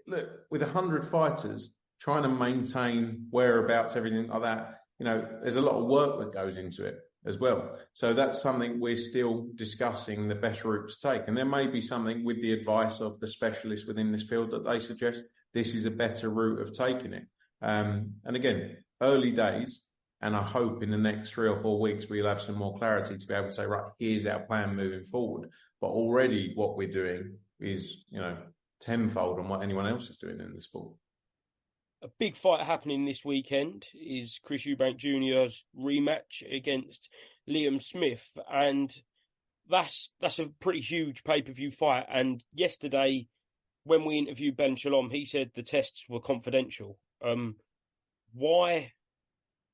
look 0.08 0.30
with 0.50 0.62
a 0.62 0.68
hundred 0.68 1.06
fighters 1.06 1.74
trying 2.00 2.24
to 2.24 2.30
maintain 2.30 3.28
whereabouts, 3.30 3.96
everything 3.96 4.28
like 4.28 4.42
that. 4.44 4.82
You 5.00 5.06
know, 5.06 5.28
there's 5.42 5.58
a 5.58 5.62
lot 5.62 5.76
of 5.76 5.86
work 5.86 6.20
that 6.20 6.34
goes 6.34 6.58
into 6.58 6.86
it 6.86 6.98
as 7.26 7.40
well. 7.40 7.78
So 7.94 8.14
that's 8.14 8.42
something 8.42 8.80
we're 8.80 8.96
still 8.96 9.48
discussing 9.56 10.28
the 10.28 10.36
best 10.36 10.64
route 10.64 10.90
to 10.90 11.00
take. 11.00 11.28
And 11.28 11.36
there 11.36 11.46
may 11.46 11.68
be 11.68 11.82
something 11.82 12.24
with 12.24 12.42
the 12.42 12.54
advice 12.54 13.02
of 13.02 13.20
the 13.20 13.28
specialists 13.28 13.86
within 13.86 14.12
this 14.12 14.24
field 14.24 14.52
that 14.52 14.64
they 14.64 14.80
suggest 14.80 15.26
this 15.54 15.76
is 15.76 15.86
a 15.86 15.92
better 15.92 16.30
route 16.30 16.62
of 16.62 16.74
taking 16.74 17.14
it. 17.14 17.24
Um, 17.62 18.14
and 18.24 18.36
again, 18.36 18.78
early 19.02 19.32
days, 19.32 19.87
and 20.22 20.36
I 20.36 20.42
hope 20.42 20.82
in 20.82 20.90
the 20.90 20.98
next 20.98 21.32
three 21.32 21.48
or 21.48 21.58
four 21.58 21.80
weeks 21.80 22.08
we'll 22.10 22.28
have 22.28 22.42
some 22.42 22.56
more 22.56 22.78
clarity 22.78 23.18
to 23.18 23.28
be 23.28 23.34
able 23.34 23.48
to 23.48 23.54
say, 23.54 23.66
right, 23.66 23.84
here's 24.00 24.26
our 24.26 24.40
plan 24.40 24.76
moving 24.76 25.06
forward. 25.06 25.50
But 25.80 25.88
already 25.88 26.54
what 26.56 26.76
we're 26.76 26.92
doing 26.92 27.38
is, 27.60 28.04
you 28.10 28.20
know, 28.20 28.38
tenfold 28.82 29.40
on 29.40 29.48
what 29.48 29.62
anyone 29.62 29.86
else 29.86 30.10
is 30.10 30.18
doing 30.18 30.40
in 30.40 30.54
the 30.54 30.62
sport. 30.62 30.94
A 32.02 32.08
big 32.20 32.36
fight 32.36 32.66
happening 32.66 33.06
this 33.06 33.26
weekend 33.26 33.86
is 33.94 34.40
Chris 34.44 34.66
Eubank 34.66 34.98
Jr.'s 34.98 35.66
rematch 35.80 36.44
against 36.52 37.10
Liam 37.50 37.82
Smith, 37.82 38.28
and 38.52 38.96
that's 39.70 40.12
that's 40.22 40.40
a 40.40 40.48
pretty 40.60 40.82
huge 40.82 41.24
pay 41.24 41.42
per 41.42 41.52
view 41.52 41.72
fight. 41.72 42.06
And 42.10 42.44
yesterday, 42.54 43.28
when 43.84 44.06
we 44.06 44.20
interviewed 44.20 44.58
Ben 44.58 44.76
Shalom, 44.76 45.10
he 45.10 45.26
said 45.26 45.52
the 45.56 45.64
tests 45.64 46.06
were 46.08 46.20
confidential. 46.20 47.00
Um, 47.24 47.56
why 48.32 48.94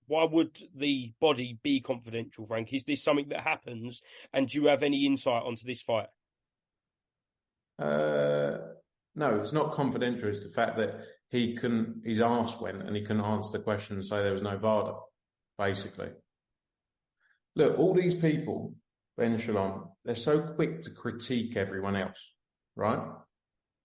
why 0.07 0.25
would 0.25 0.59
the 0.75 1.11
body 1.19 1.57
be 1.63 1.79
confidential, 1.79 2.45
Frank? 2.45 2.73
Is 2.73 2.83
this 2.83 3.03
something 3.03 3.29
that 3.29 3.41
happens? 3.41 4.01
And 4.33 4.47
do 4.47 4.61
you 4.61 4.67
have 4.67 4.83
any 4.83 5.05
insight 5.05 5.43
onto 5.43 5.65
this 5.65 5.81
fight? 5.81 6.07
Uh, 7.79 8.57
no, 9.15 9.39
it's 9.41 9.53
not 9.53 9.73
confidential. 9.73 10.29
It's 10.29 10.43
the 10.43 10.53
fact 10.53 10.77
that 10.77 10.99
he 11.29 11.55
couldn't, 11.55 12.03
his 12.05 12.21
arse 12.21 12.59
went 12.59 12.83
and 12.83 12.95
he 12.95 13.01
couldn't 13.01 13.25
answer 13.25 13.51
the 13.51 13.63
question 13.63 13.95
and 13.95 14.05
say 14.05 14.21
there 14.21 14.33
was 14.33 14.41
no 14.41 14.57
VADA, 14.57 14.93
basically. 15.57 16.09
Look, 17.55 17.77
all 17.77 17.93
these 17.93 18.15
people, 18.15 18.73
Ben 19.17 19.37
Shalom, 19.37 19.89
they're 20.05 20.15
so 20.15 20.41
quick 20.41 20.81
to 20.83 20.91
critique 20.91 21.55
everyone 21.55 21.95
else, 21.95 22.31
right? 22.75 22.99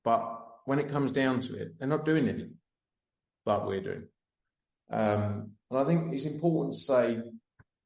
But 0.04 0.38
when 0.64 0.78
it 0.78 0.90
comes 0.90 1.12
down 1.12 1.40
to 1.42 1.54
it, 1.54 1.78
they're 1.78 1.88
not 1.88 2.04
doing 2.04 2.28
anything 2.28 2.54
like 3.46 3.64
we're 3.64 3.82
doing. 3.82 4.08
Um, 4.90 5.52
and 5.70 5.80
I 5.80 5.84
think 5.84 6.12
it's 6.12 6.24
important 6.24 6.74
to 6.74 6.80
say, 6.80 7.18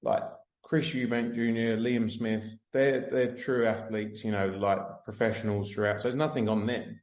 like 0.02 0.22
Chris 0.62 0.90
Eubank 0.90 1.34
Jr., 1.34 1.80
Liam 1.80 2.10
Smith, 2.10 2.54
they're 2.72 3.08
they're 3.10 3.34
true 3.34 3.66
athletes, 3.66 4.24
you 4.24 4.30
know, 4.30 4.46
like 4.48 4.78
professionals 5.04 5.70
throughout. 5.70 6.00
So 6.00 6.04
there's 6.04 6.14
nothing 6.14 6.48
on 6.48 6.66
them. 6.66 7.00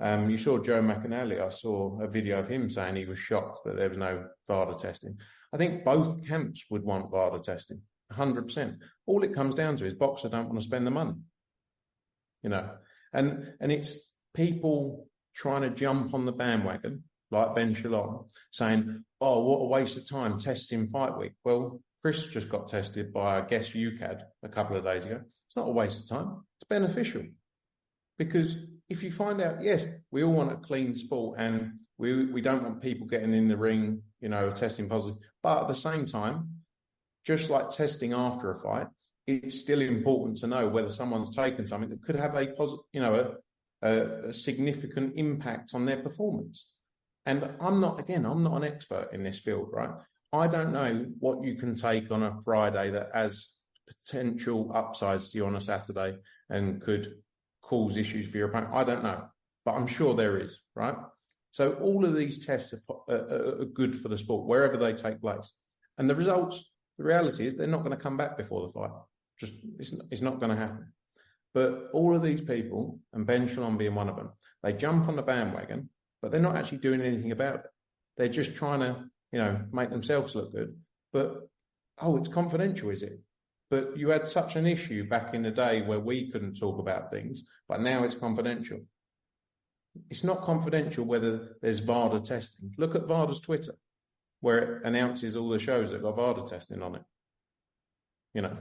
Um, 0.00 0.30
you 0.30 0.38
saw 0.38 0.58
Joe 0.58 0.82
McNally. 0.82 1.40
I 1.40 1.50
saw 1.50 2.00
a 2.00 2.08
video 2.08 2.40
of 2.40 2.48
him 2.48 2.68
saying 2.70 2.96
he 2.96 3.04
was 3.04 3.18
shocked 3.18 3.64
that 3.64 3.76
there 3.76 3.88
was 3.88 3.98
no 3.98 4.26
VADA 4.48 4.74
testing. 4.74 5.16
I 5.52 5.58
think 5.58 5.84
both 5.84 6.26
camps 6.26 6.64
would 6.70 6.82
want 6.82 7.10
VADA 7.12 7.40
testing, 7.40 7.82
100%. 8.12 8.78
All 9.06 9.22
it 9.22 9.34
comes 9.34 9.54
down 9.54 9.76
to 9.76 9.86
is 9.86 9.94
boxers 9.94 10.30
don't 10.30 10.48
want 10.48 10.60
to 10.60 10.66
spend 10.66 10.86
the 10.86 10.90
money, 10.90 11.14
you 12.42 12.50
know, 12.50 12.70
and 13.12 13.52
and 13.60 13.70
it's 13.70 14.18
people 14.34 15.06
trying 15.34 15.62
to 15.62 15.70
jump 15.70 16.14
on 16.14 16.24
the 16.24 16.32
bandwagon 16.32 17.04
like 17.32 17.54
Ben 17.54 17.74
Shalom, 17.74 18.26
saying, 18.52 19.04
"Oh, 19.20 19.42
what 19.44 19.62
a 19.62 19.66
waste 19.66 19.96
of 19.96 20.08
time 20.08 20.38
testing 20.38 20.88
fight 20.88 21.16
week." 21.18 21.32
Well, 21.44 21.80
Chris 22.02 22.26
just 22.26 22.48
got 22.48 22.68
tested 22.68 23.12
by, 23.12 23.38
I 23.38 23.42
guess, 23.42 23.70
UKAD 23.70 24.22
a 24.42 24.48
couple 24.48 24.76
of 24.76 24.84
days 24.84 25.04
ago. 25.04 25.20
It's 25.46 25.56
not 25.56 25.68
a 25.68 25.72
waste 25.72 26.02
of 26.02 26.08
time. 26.08 26.44
It's 26.60 26.68
beneficial 26.68 27.22
because 28.18 28.56
if 28.88 29.02
you 29.02 29.12
find 29.12 29.40
out, 29.40 29.62
yes, 29.62 29.86
we 30.10 30.22
all 30.22 30.32
want 30.32 30.52
a 30.52 30.56
clean 30.56 30.94
sport 30.94 31.38
and 31.38 31.72
we 31.98 32.26
we 32.26 32.40
don't 32.40 32.62
want 32.62 32.82
people 32.82 33.06
getting 33.06 33.32
in 33.32 33.48
the 33.48 33.56
ring, 33.56 34.02
you 34.20 34.28
know, 34.28 34.50
testing 34.50 34.88
positive. 34.88 35.22
But 35.42 35.62
at 35.62 35.68
the 35.68 35.74
same 35.74 36.06
time, 36.06 36.62
just 37.24 37.50
like 37.50 37.70
testing 37.70 38.12
after 38.12 38.50
a 38.50 38.58
fight, 38.58 38.88
it's 39.26 39.60
still 39.60 39.80
important 39.80 40.38
to 40.38 40.46
know 40.46 40.68
whether 40.68 40.90
someone's 40.90 41.34
taken 41.34 41.66
something 41.66 41.90
that 41.90 42.02
could 42.02 42.16
have 42.16 42.34
a 42.34 42.46
positive, 42.46 42.84
you 42.92 43.00
know, 43.00 43.36
a, 43.82 43.88
a, 43.88 44.28
a 44.28 44.32
significant 44.32 45.14
impact 45.16 45.74
on 45.74 45.86
their 45.86 46.02
performance. 46.02 46.66
And 47.26 47.48
I'm 47.60 47.80
not, 47.80 48.00
again, 48.00 48.26
I'm 48.26 48.42
not 48.42 48.56
an 48.56 48.64
expert 48.64 49.10
in 49.12 49.22
this 49.22 49.38
field, 49.38 49.68
right? 49.72 49.90
I 50.32 50.46
don't 50.48 50.72
know 50.72 51.06
what 51.18 51.44
you 51.44 51.54
can 51.54 51.74
take 51.74 52.10
on 52.10 52.22
a 52.22 52.40
Friday 52.44 52.90
that 52.90 53.10
has 53.14 53.48
potential 53.86 54.72
upsides 54.74 55.30
to 55.30 55.38
you 55.38 55.46
on 55.46 55.56
a 55.56 55.60
Saturday 55.60 56.16
and 56.50 56.80
could 56.80 57.14
cause 57.62 57.96
issues 57.96 58.28
for 58.28 58.38
your 58.38 58.48
opponent. 58.48 58.74
I 58.74 58.84
don't 58.84 59.04
know, 59.04 59.24
but 59.64 59.72
I'm 59.72 59.86
sure 59.86 60.14
there 60.14 60.38
is, 60.38 60.60
right? 60.74 60.96
So 61.52 61.74
all 61.74 62.04
of 62.04 62.16
these 62.16 62.44
tests 62.44 62.74
are, 62.88 62.96
are, 63.08 63.60
are 63.60 63.64
good 63.66 64.00
for 64.00 64.08
the 64.08 64.18
sport 64.18 64.46
wherever 64.46 64.76
they 64.76 64.94
take 64.94 65.20
place. 65.20 65.52
And 65.98 66.08
the 66.08 66.14
results, 66.14 66.64
the 66.98 67.04
reality 67.04 67.46
is 67.46 67.54
they're 67.54 67.66
not 67.66 67.84
going 67.84 67.96
to 67.96 68.02
come 68.02 68.16
back 68.16 68.36
before 68.36 68.66
the 68.66 68.72
fight. 68.72 68.90
Just, 69.38 69.54
it's, 69.78 69.94
it's 70.10 70.22
not 70.22 70.40
going 70.40 70.50
to 70.50 70.56
happen. 70.56 70.92
But 71.54 71.90
all 71.92 72.16
of 72.16 72.22
these 72.22 72.40
people, 72.40 72.98
and 73.12 73.26
Ben 73.26 73.46
Shalom 73.46 73.76
being 73.76 73.94
one 73.94 74.08
of 74.08 74.16
them, 74.16 74.30
they 74.62 74.72
jump 74.72 75.08
on 75.08 75.16
the 75.16 75.22
bandwagon 75.22 75.90
but 76.22 76.30
they're 76.30 76.40
not 76.40 76.56
actually 76.56 76.78
doing 76.78 77.02
anything 77.02 77.32
about 77.32 77.56
it. 77.56 77.66
They're 78.16 78.28
just 78.28 78.54
trying 78.54 78.80
to, 78.80 79.04
you 79.32 79.38
know, 79.40 79.60
make 79.72 79.90
themselves 79.90 80.34
look 80.34 80.52
good. 80.52 80.76
But 81.12 81.48
oh, 82.00 82.16
it's 82.16 82.28
confidential, 82.28 82.90
is 82.90 83.02
it? 83.02 83.20
But 83.70 83.98
you 83.98 84.10
had 84.10 84.28
such 84.28 84.54
an 84.56 84.66
issue 84.66 85.08
back 85.08 85.34
in 85.34 85.42
the 85.42 85.50
day 85.50 85.82
where 85.82 86.00
we 86.00 86.30
couldn't 86.30 86.58
talk 86.58 86.78
about 86.78 87.10
things, 87.10 87.42
but 87.68 87.80
now 87.80 88.04
it's 88.04 88.14
confidential. 88.14 88.80
It's 90.08 90.24
not 90.24 90.42
confidential 90.42 91.04
whether 91.04 91.56
there's 91.60 91.80
VADA 91.80 92.20
testing. 92.20 92.72
Look 92.78 92.94
at 92.94 93.06
VADA's 93.06 93.40
Twitter, 93.40 93.74
where 94.40 94.58
it 94.58 94.86
announces 94.86 95.36
all 95.36 95.48
the 95.48 95.58
shows 95.58 95.90
that 95.90 96.02
got 96.02 96.16
VADA 96.16 96.48
testing 96.48 96.82
on 96.82 96.94
it. 96.96 97.02
You 98.34 98.42
know, 98.42 98.56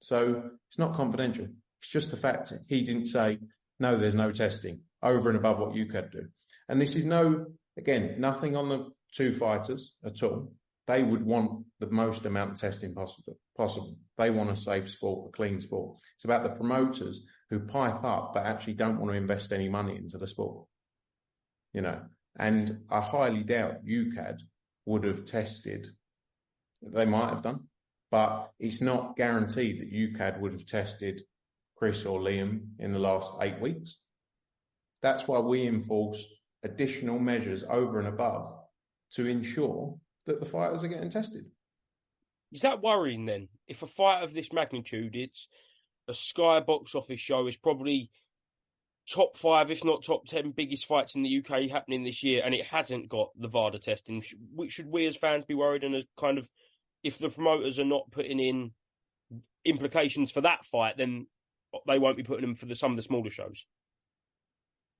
so 0.00 0.50
it's 0.68 0.78
not 0.78 0.94
confidential. 0.94 1.46
It's 1.80 1.90
just 1.90 2.10
the 2.10 2.16
fact 2.16 2.52
he 2.66 2.82
didn't 2.82 3.06
say, 3.06 3.38
no, 3.78 3.96
there's 3.96 4.14
no 4.14 4.32
testing 4.32 4.80
over 5.02 5.28
and 5.28 5.38
above 5.38 5.58
what 5.58 5.74
you 5.74 5.86
could 5.86 6.10
do. 6.10 6.26
And 6.68 6.80
this 6.80 6.96
is 6.96 7.04
no, 7.04 7.46
again, 7.76 8.16
nothing 8.18 8.56
on 8.56 8.68
the 8.68 8.90
two 9.12 9.32
fighters 9.32 9.94
at 10.04 10.22
all. 10.22 10.52
they 10.86 11.02
would 11.02 11.24
want 11.24 11.64
the 11.80 11.90
most 11.90 12.24
amount 12.24 12.52
of 12.52 12.60
testing 12.60 12.94
possible. 12.94 13.38
Possible. 13.56 13.96
They 14.16 14.30
want 14.30 14.50
a 14.50 14.56
safe 14.56 14.88
sport, 14.90 15.28
a 15.28 15.36
clean 15.36 15.60
sport. 15.60 15.98
It's 16.16 16.24
about 16.24 16.42
the 16.42 16.50
promoters 16.50 17.24
who 17.50 17.60
pipe 17.60 18.04
up 18.04 18.32
but 18.34 18.46
actually 18.46 18.74
don't 18.74 18.98
want 18.98 19.12
to 19.12 19.16
invest 19.16 19.52
any 19.52 19.68
money 19.68 19.96
into 19.96 20.18
the 20.18 20.26
sport. 20.26 20.66
You 21.72 21.82
know, 21.82 22.00
and 22.38 22.80
I 22.90 23.00
highly 23.00 23.42
doubt 23.42 23.84
UKAD 23.84 24.38
would 24.86 25.04
have 25.04 25.26
tested. 25.26 25.86
They 26.82 27.04
might 27.04 27.30
have 27.30 27.42
done, 27.42 27.64
but 28.10 28.50
it's 28.58 28.80
not 28.80 29.16
guaranteed 29.16 29.80
that 29.80 29.92
UKAD 29.92 30.40
would 30.40 30.52
have 30.52 30.66
tested 30.66 31.22
Chris 31.76 32.06
or 32.06 32.20
Liam 32.20 32.68
in 32.78 32.92
the 32.92 32.98
last 32.98 33.32
eight 33.42 33.60
weeks. 33.60 33.96
That's 35.02 35.28
why 35.28 35.38
we 35.38 35.66
enforce 35.66 36.24
additional 36.62 37.18
measures 37.18 37.64
over 37.68 37.98
and 37.98 38.08
above 38.08 38.52
to 39.12 39.26
ensure 39.26 39.96
that 40.26 40.40
the 40.40 40.46
fighters 40.46 40.82
are 40.84 40.88
getting 40.88 41.10
tested. 41.10 41.44
Is 42.52 42.62
that 42.62 42.82
worrying 42.82 43.26
then? 43.26 43.48
If 43.66 43.82
a 43.82 43.86
fight 43.86 44.22
of 44.22 44.32
this 44.32 44.52
magnitude, 44.52 45.14
it's 45.14 45.48
a 46.08 46.14
Sky 46.14 46.60
box 46.60 46.94
office 46.94 47.20
show, 47.20 47.46
is 47.46 47.56
probably 47.56 48.10
top 49.08 49.36
five, 49.36 49.70
if 49.70 49.84
not 49.84 50.04
top 50.04 50.26
ten, 50.26 50.50
biggest 50.50 50.86
fights 50.86 51.14
in 51.14 51.22
the 51.22 51.38
UK 51.38 51.70
happening 51.70 52.04
this 52.04 52.22
year, 52.22 52.42
and 52.44 52.54
it 52.54 52.66
hasn't 52.66 53.08
got 53.08 53.30
the 53.38 53.48
VADA 53.48 53.78
testing. 53.78 54.22
Should 54.68 54.90
we 54.90 55.06
as 55.06 55.16
fans 55.16 55.44
be 55.46 55.54
worried? 55.54 55.84
And 55.84 55.94
as 55.94 56.04
kind 56.18 56.38
of, 56.38 56.48
if 57.02 57.18
the 57.18 57.30
promoters 57.30 57.78
are 57.78 57.84
not 57.84 58.10
putting 58.10 58.40
in 58.40 58.72
implications 59.64 60.32
for 60.32 60.40
that 60.40 60.64
fight, 60.66 60.96
then 60.96 61.26
they 61.86 61.98
won't 61.98 62.16
be 62.16 62.22
putting 62.22 62.46
them 62.46 62.54
for 62.54 62.66
the, 62.66 62.74
some 62.74 62.92
of 62.92 62.96
the 62.96 63.02
smaller 63.02 63.30
shows. 63.30 63.64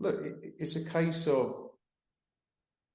Look, 0.00 0.20
it's 0.58 0.76
a 0.76 0.84
case 0.84 1.26
of 1.26 1.68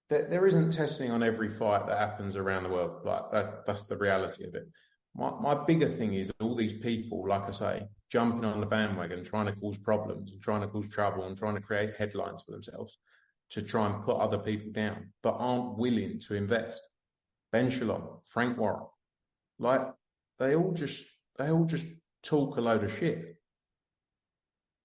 there, 0.09 0.27
there 0.29 0.47
isn't 0.47 0.71
testing 0.71 1.11
on 1.11 1.23
every 1.23 1.49
fight 1.49 1.87
that 1.87 1.97
happens 1.97 2.35
around 2.35 2.63
the 2.63 2.69
world. 2.69 3.05
Like 3.05 3.31
that, 3.31 3.65
that's 3.65 3.83
the 3.83 3.97
reality 3.97 4.45
of 4.45 4.55
it. 4.55 4.67
My, 5.15 5.31
my 5.39 5.65
bigger 5.65 5.87
thing 5.87 6.13
is 6.15 6.31
all 6.39 6.55
these 6.55 6.73
people, 6.73 7.27
like 7.27 7.47
I 7.47 7.51
say, 7.51 7.83
jumping 8.11 8.45
on 8.45 8.59
the 8.59 8.65
bandwagon, 8.65 9.23
trying 9.23 9.45
to 9.45 9.59
cause 9.59 9.77
problems 9.77 10.31
and 10.31 10.41
trying 10.41 10.61
to 10.61 10.67
cause 10.67 10.89
trouble 10.89 11.25
and 11.25 11.37
trying 11.37 11.55
to 11.55 11.61
create 11.61 11.95
headlines 11.97 12.41
for 12.43 12.51
themselves 12.51 12.97
to 13.51 13.61
try 13.61 13.85
and 13.85 14.03
put 14.03 14.17
other 14.17 14.39
people 14.39 14.71
down, 14.71 15.11
but 15.21 15.35
aren't 15.37 15.77
willing 15.77 16.19
to 16.27 16.33
invest. 16.33 16.81
Ben 17.51 17.69
Shalom, 17.69 18.19
Frank 18.27 18.57
Warren, 18.57 18.87
like 19.59 19.81
they 20.39 20.55
all 20.55 20.71
just 20.71 21.05
they 21.37 21.49
all 21.49 21.65
just 21.65 21.85
talk 22.23 22.57
a 22.57 22.61
load 22.61 22.83
of 22.83 22.97
shit. 22.97 23.37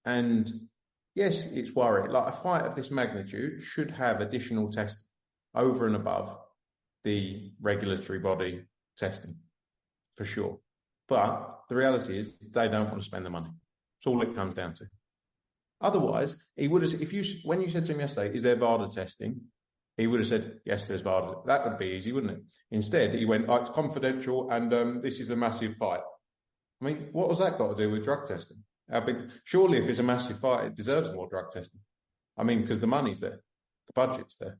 And 0.05 0.47
yes, 1.19 1.47
it's 1.51 1.75
worrying. 1.75 2.11
Like 2.11 2.33
a 2.33 2.37
fight 2.37 2.65
of 2.65 2.75
this 2.75 2.89
magnitude 2.89 3.61
should 3.61 3.91
have 3.91 4.21
additional 4.21 4.71
testing 4.71 5.03
over 5.53 5.85
and 5.85 5.95
above 5.95 6.37
the 7.03 7.51
regulatory 7.61 8.19
body 8.19 8.63
testing 8.97 9.35
for 10.15 10.23
sure. 10.23 10.59
But 11.09 11.59
the 11.67 11.75
reality 11.75 12.17
is 12.17 12.39
they 12.39 12.69
don't 12.69 12.87
want 12.87 12.99
to 12.99 13.05
spend 13.05 13.25
the 13.25 13.29
money. 13.29 13.49
That's 13.49 14.07
all 14.07 14.21
it 14.21 14.33
comes 14.33 14.55
down 14.55 14.75
to. 14.75 14.85
Otherwise, 15.81 16.35
he 16.55 16.67
would 16.69 16.83
have, 16.83 17.01
if 17.01 17.11
you, 17.11 17.23
when 17.43 17.61
you 17.61 17.69
said 17.69 17.85
to 17.85 17.93
him 17.93 17.99
yesterday, 17.99 18.33
is 18.33 18.43
there 18.43 18.55
VADA 18.55 18.87
testing? 18.87 19.41
He 19.97 20.07
would 20.07 20.21
have 20.21 20.29
said, 20.29 20.59
yes, 20.65 20.87
there's 20.87 21.01
VADA. 21.01 21.33
That 21.45 21.65
would 21.65 21.77
be 21.77 21.87
easy, 21.87 22.13
wouldn't 22.13 22.33
it? 22.33 22.43
Instead, 22.71 23.15
he 23.15 23.25
went, 23.25 23.49
oh, 23.49 23.55
it's 23.55 23.69
confidential 23.69 24.49
and 24.51 24.73
um, 24.73 25.01
this 25.01 25.19
is 25.19 25.31
a 25.31 25.35
massive 25.35 25.75
fight. 25.75 26.01
I 26.81 26.85
mean, 26.85 27.09
what 27.11 27.29
has 27.29 27.39
that 27.39 27.57
got 27.57 27.75
to 27.75 27.83
do 27.83 27.91
with 27.91 28.05
drug 28.05 28.25
testing? 28.25 28.63
Uh, 28.91 28.99
How 28.99 29.05
big? 29.05 29.17
Surely, 29.43 29.77
if 29.77 29.87
it's 29.87 29.99
a 29.99 30.03
massive 30.03 30.39
fight, 30.39 30.65
it 30.65 30.75
deserves 30.75 31.11
more 31.11 31.29
drug 31.29 31.51
testing. 31.51 31.81
I 32.37 32.43
mean, 32.43 32.61
because 32.61 32.79
the 32.79 32.87
money's 32.87 33.19
there, 33.19 33.39
the 33.87 33.93
budget's 33.93 34.35
there. 34.37 34.57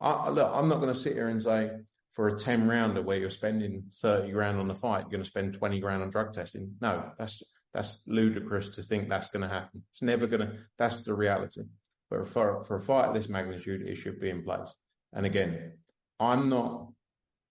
I, 0.00 0.30
look, 0.30 0.50
I'm 0.54 0.68
not 0.68 0.80
going 0.80 0.92
to 0.92 0.98
sit 0.98 1.14
here 1.14 1.28
and 1.28 1.42
say 1.42 1.70
for 2.12 2.28
a 2.28 2.38
10 2.38 2.68
rounder 2.68 3.02
where 3.02 3.18
you're 3.18 3.30
spending 3.30 3.84
30 4.02 4.32
grand 4.32 4.58
on 4.58 4.68
the 4.68 4.74
fight, 4.74 5.02
you're 5.02 5.10
going 5.10 5.22
to 5.22 5.28
spend 5.28 5.54
20 5.54 5.80
grand 5.80 6.02
on 6.02 6.10
drug 6.10 6.32
testing. 6.32 6.74
No, 6.80 7.10
that's 7.18 7.42
that's 7.72 8.02
ludicrous 8.06 8.70
to 8.70 8.82
think 8.82 9.08
that's 9.08 9.28
going 9.28 9.42
to 9.42 9.48
happen. 9.48 9.82
It's 9.92 10.02
never 10.02 10.26
going 10.26 10.40
to. 10.40 10.52
That's 10.78 11.02
the 11.02 11.14
reality. 11.14 11.62
But 12.10 12.26
for 12.26 12.64
for 12.64 12.76
a 12.76 12.80
fight 12.80 13.06
of 13.06 13.14
this 13.14 13.28
magnitude, 13.28 13.82
it 13.82 13.94
should 13.96 14.20
be 14.20 14.30
in 14.30 14.42
place. 14.42 14.74
And 15.12 15.24
again, 15.24 15.74
I'm 16.18 16.48
not. 16.48 16.88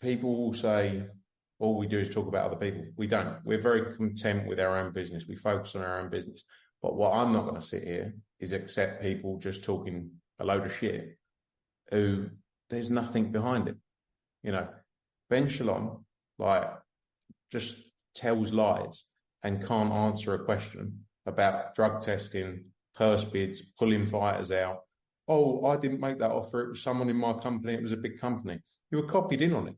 People 0.02 0.36
will 0.36 0.54
say 0.54 1.06
all 1.60 1.78
we 1.78 1.88
do 1.88 2.00
is 2.00 2.10
talk 2.10 2.28
about 2.28 2.46
other 2.46 2.56
people. 2.56 2.86
We 2.96 3.08
don't. 3.08 3.38
We're 3.44 3.62
very 3.62 3.94
content 3.96 4.48
with 4.48 4.60
our 4.60 4.78
own 4.78 4.92
business. 4.94 5.26
We 5.28 5.36
focus 5.36 5.76
on 5.76 5.82
our 5.82 6.00
own 6.00 6.10
business. 6.10 6.46
But 6.82 6.96
what 6.96 7.14
I'm 7.14 7.34
not 7.34 7.44
going 7.44 7.60
to 7.60 7.68
sit 7.68 7.84
here 7.84 8.16
is 8.40 8.54
accept 8.54 9.02
people 9.02 9.38
just 9.40 9.64
talking 9.64 10.10
a 10.40 10.46
load 10.46 10.66
of 10.66 10.74
shit 10.74 11.18
who 11.92 12.30
there's 12.70 12.90
nothing 12.90 13.32
behind 13.32 13.68
it. 13.68 13.76
You 14.44 14.54
know, 14.54 14.70
Ben 15.30 15.50
Shalom, 15.50 16.06
like, 16.38 16.70
just 17.52 17.76
tells 18.16 18.54
lies 18.54 19.04
and 19.44 19.66
can't 19.66 19.92
answer 19.92 20.34
a 20.34 20.46
question 20.46 21.00
about 21.26 21.76
drug 21.76 22.02
testing, 22.02 22.64
purse 22.96 23.26
bids, 23.26 23.62
pulling 23.78 24.08
fighters 24.08 24.52
out. 24.52 24.80
Oh, 25.28 25.66
I 25.66 25.76
didn't 25.76 26.00
make 26.00 26.20
that 26.20 26.32
offer. 26.32 26.62
It 26.62 26.70
was 26.70 26.82
someone 26.82 27.10
in 27.10 27.18
my 27.18 27.34
company. 27.34 27.74
It 27.74 27.84
was 27.84 27.92
a 27.92 27.98
big 27.98 28.20
company. 28.20 28.60
You 28.92 29.00
were 29.00 29.08
copied 29.08 29.42
in 29.42 29.54
on 29.54 29.68
it. 29.68 29.76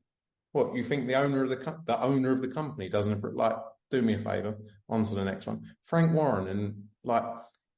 What 0.52 0.76
you 0.76 0.84
think 0.84 1.08
the 1.08 1.16
owner 1.16 1.44
of 1.44 1.50
the 1.50 1.58
co- 1.58 1.82
the 1.86 2.02
owner 2.02 2.32
of 2.32 2.42
the 2.42 2.48
company 2.48 2.90
doesn't 2.90 3.24
like? 3.36 3.56
Do 3.90 4.02
me 4.02 4.14
a 4.14 4.20
favor. 4.20 4.58
On 4.90 5.06
to 5.06 5.16
the 5.16 5.24
next 5.24 5.48
one. 5.48 5.62
Frank 5.84 6.14
Warren 6.14 6.48
and 6.48 6.84
like, 7.04 7.24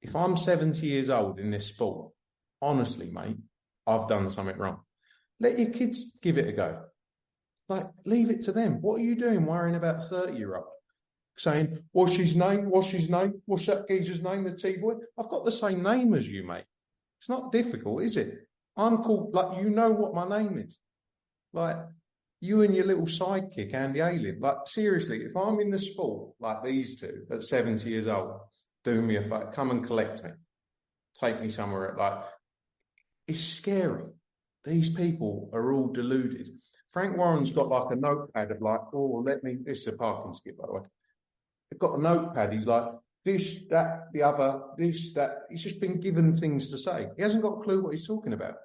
if 0.01 0.15
I'm 0.15 0.37
70 0.37 0.85
years 0.85 1.09
old 1.09 1.39
in 1.39 1.49
this 1.49 1.67
sport, 1.67 2.11
honestly, 2.61 3.09
mate, 3.09 3.37
I've 3.87 4.07
done 4.07 4.29
something 4.29 4.57
wrong. 4.57 4.81
Let 5.39 5.57
your 5.57 5.69
kids 5.69 6.17
give 6.21 6.37
it 6.37 6.47
a 6.47 6.51
go. 6.51 6.83
Like, 7.69 7.87
leave 8.05 8.29
it 8.29 8.41
to 8.43 8.51
them. 8.51 8.81
What 8.81 8.95
are 8.99 9.03
you 9.03 9.15
doing 9.15 9.45
worrying 9.45 9.75
about 9.75 10.03
30 10.03 10.37
year 10.37 10.55
old? 10.55 10.65
Saying, 11.37 11.79
what's 11.91 12.15
his 12.15 12.35
name? 12.35 12.69
What's 12.69 12.89
his 12.89 13.09
name? 13.09 13.41
What's 13.45 13.65
that 13.65 13.87
geezer's 13.87 14.21
name? 14.21 14.43
The 14.43 14.55
T 14.55 14.77
boy? 14.77 14.95
I've 15.17 15.29
got 15.29 15.45
the 15.45 15.51
same 15.51 15.81
name 15.81 16.13
as 16.13 16.27
you, 16.27 16.45
mate. 16.45 16.65
It's 17.19 17.29
not 17.29 17.51
difficult, 17.51 18.03
is 18.03 18.17
it? 18.17 18.47
I'm 18.77 18.97
called, 18.97 19.33
like, 19.33 19.61
you 19.61 19.69
know 19.69 19.91
what 19.91 20.13
my 20.13 20.37
name 20.37 20.57
is. 20.57 20.77
Like, 21.53 21.77
you 22.43 22.61
and 22.61 22.75
your 22.75 22.85
little 22.85 23.05
sidekick, 23.05 23.73
Andy 23.73 24.01
Allen. 24.01 24.37
Like, 24.41 24.57
seriously, 24.65 25.21
if 25.21 25.37
I'm 25.37 25.61
in 25.61 25.71
the 25.71 25.79
sport 25.79 26.33
like 26.41 26.61
these 26.61 26.99
two 26.99 27.25
at 27.31 27.41
70 27.41 27.89
years 27.89 28.05
old, 28.05 28.33
do 28.83 29.01
me 29.01 29.15
a 29.15 29.21
favor, 29.21 29.49
come 29.55 29.71
and 29.71 29.85
collect 29.85 30.21
me. 30.25 30.31
Take 31.17 31.39
me 31.39 31.47
somewhere. 31.47 31.95
Like, 31.97 32.19
it's 33.29 33.39
scary. 33.39 34.03
These 34.65 34.89
people 34.89 35.51
are 35.53 35.71
all 35.71 35.87
deluded. 35.87 36.49
Frank 36.91 37.15
Warren's 37.15 37.51
got 37.51 37.69
like 37.69 37.95
a 37.95 37.95
notepad 37.95 38.51
of 38.51 38.61
like, 38.61 38.81
oh, 38.93 39.23
let 39.25 39.41
me, 39.41 39.59
this 39.63 39.79
is 39.79 39.87
a 39.87 39.93
parking 39.93 40.33
skip, 40.33 40.57
by 40.57 40.67
the 40.67 40.73
way. 40.73 40.81
They've 41.71 41.79
got 41.79 41.97
a 41.97 42.01
notepad. 42.01 42.51
He's 42.51 42.67
like, 42.67 42.91
this, 43.23 43.59
that, 43.69 44.07
the 44.11 44.23
other, 44.23 44.63
this, 44.77 45.13
that. 45.13 45.43
He's 45.49 45.63
just 45.63 45.79
been 45.79 46.01
given 46.01 46.35
things 46.35 46.71
to 46.71 46.77
say. 46.77 47.07
He 47.15 47.21
hasn't 47.21 47.41
got 47.41 47.59
a 47.59 47.61
clue 47.61 47.81
what 47.81 47.93
he's 47.93 48.05
talking 48.05 48.33
about. 48.33 48.55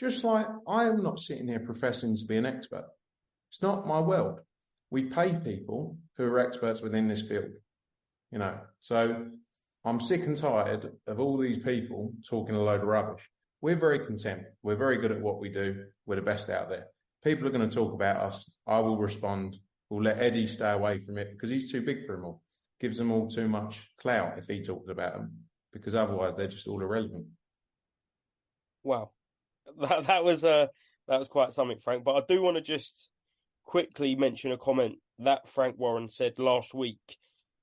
Just 0.00 0.24
like 0.24 0.48
I 0.66 0.88
am 0.88 1.04
not 1.04 1.20
sitting 1.20 1.46
here 1.46 1.60
professing 1.60 2.16
to 2.16 2.24
be 2.24 2.36
an 2.36 2.46
expert. 2.46 2.86
It's 3.52 3.60
not 3.60 3.86
my 3.86 4.00
world. 4.00 4.40
We 4.90 5.04
pay 5.04 5.34
people 5.34 5.98
who 6.16 6.24
are 6.24 6.38
experts 6.38 6.80
within 6.80 7.06
this 7.06 7.20
field, 7.20 7.50
you 8.30 8.38
know. 8.38 8.58
So 8.80 9.26
I'm 9.84 10.00
sick 10.00 10.22
and 10.22 10.34
tired 10.34 10.90
of 11.06 11.20
all 11.20 11.36
these 11.36 11.58
people 11.58 12.14
talking 12.26 12.54
a 12.54 12.62
load 12.62 12.80
of 12.80 12.86
rubbish. 12.86 13.22
We're 13.60 13.76
very 13.76 13.98
content. 14.06 14.44
We're 14.62 14.76
very 14.76 14.96
good 14.96 15.12
at 15.12 15.20
what 15.20 15.38
we 15.38 15.50
do. 15.50 15.84
We're 16.06 16.16
the 16.16 16.22
best 16.22 16.48
out 16.48 16.70
there. 16.70 16.86
People 17.22 17.46
are 17.46 17.50
going 17.50 17.68
to 17.68 17.74
talk 17.74 17.92
about 17.92 18.16
us. 18.16 18.50
I 18.66 18.80
will 18.80 18.96
respond. 18.96 19.56
We'll 19.90 20.02
let 20.02 20.18
Eddie 20.18 20.46
stay 20.46 20.70
away 20.70 21.00
from 21.04 21.18
it 21.18 21.32
because 21.32 21.50
he's 21.50 21.70
too 21.70 21.82
big 21.82 22.06
for 22.06 22.16
them 22.16 22.24
all. 22.24 22.42
Gives 22.80 22.96
them 22.96 23.12
all 23.12 23.28
too 23.28 23.48
much 23.48 23.86
clout 24.00 24.38
if 24.38 24.46
he 24.46 24.62
talks 24.62 24.88
about 24.88 25.12
them 25.12 25.30
because 25.74 25.94
otherwise 25.94 26.34
they're 26.38 26.48
just 26.48 26.68
all 26.68 26.80
irrelevant. 26.80 27.26
Wow, 28.82 29.10
that 29.78 30.06
that 30.06 30.24
was 30.24 30.42
uh 30.42 30.68
that 31.06 31.18
was 31.18 31.28
quite 31.28 31.52
something, 31.52 31.78
Frank. 31.78 32.02
But 32.02 32.16
I 32.16 32.22
do 32.26 32.40
want 32.40 32.56
to 32.56 32.62
just 32.62 33.10
quickly 33.72 34.14
mention 34.14 34.52
a 34.52 34.58
comment 34.58 34.98
that 35.18 35.48
Frank 35.48 35.78
Warren 35.78 36.10
said 36.10 36.38
last 36.38 36.74
week 36.74 37.16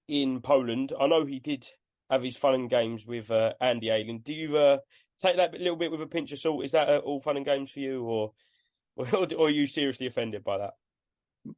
in 0.08 0.42
Poland. 0.42 0.92
I 1.00 1.06
know 1.06 1.24
he 1.24 1.40
did 1.40 1.68
have 2.10 2.24
his 2.24 2.36
fun 2.36 2.56
and 2.56 2.68
games 2.68 3.06
with 3.06 3.30
uh, 3.30 3.54
Andy 3.62 3.92
Allen. 3.92 4.22
Do 4.26 4.34
you 4.34 4.58
uh, 4.58 4.78
take 5.22 5.38
that 5.38 5.54
little 5.54 5.76
bit 5.76 5.92
with 5.92 6.02
a 6.02 6.08
pinch 6.08 6.32
of 6.32 6.40
salt. 6.40 6.66
Is 6.66 6.72
that 6.72 6.90
uh, 6.90 6.98
all 6.98 7.22
fun 7.22 7.38
and 7.38 7.46
games 7.46 7.70
for 7.70 7.80
you, 7.80 8.04
or 8.06 8.32
or 8.98 9.46
are 9.46 9.52
you 9.52 9.68
seriously 9.68 10.08
offended 10.08 10.44
by 10.44 10.58
that? 10.58 10.72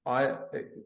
I, 0.06 0.34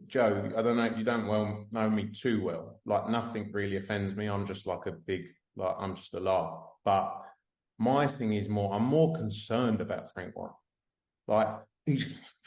Joe, 0.05 0.51
I 0.55 0.61
don't 0.61 0.77
know. 0.77 0.93
You 0.95 1.03
don't 1.03 1.25
well 1.25 1.65
know 1.71 1.89
me 1.89 2.11
too 2.13 2.43
well. 2.43 2.79
Like 2.85 3.09
nothing 3.09 3.51
really 3.51 3.77
offends 3.77 4.15
me. 4.15 4.27
I'm 4.27 4.45
just 4.45 4.67
like 4.67 4.85
a 4.85 4.91
big, 4.91 5.25
like 5.55 5.75
I'm 5.79 5.95
just 5.95 6.13
a 6.13 6.19
laugh. 6.19 6.59
But 6.85 7.19
my 7.79 8.05
thing 8.05 8.33
is 8.33 8.47
more. 8.47 8.75
I'm 8.75 8.85
more 8.85 9.15
concerned 9.15 9.81
about 9.81 10.13
Frank 10.13 10.35
Warren. 10.35 10.53
Like 11.27 11.47
he's 11.87 12.15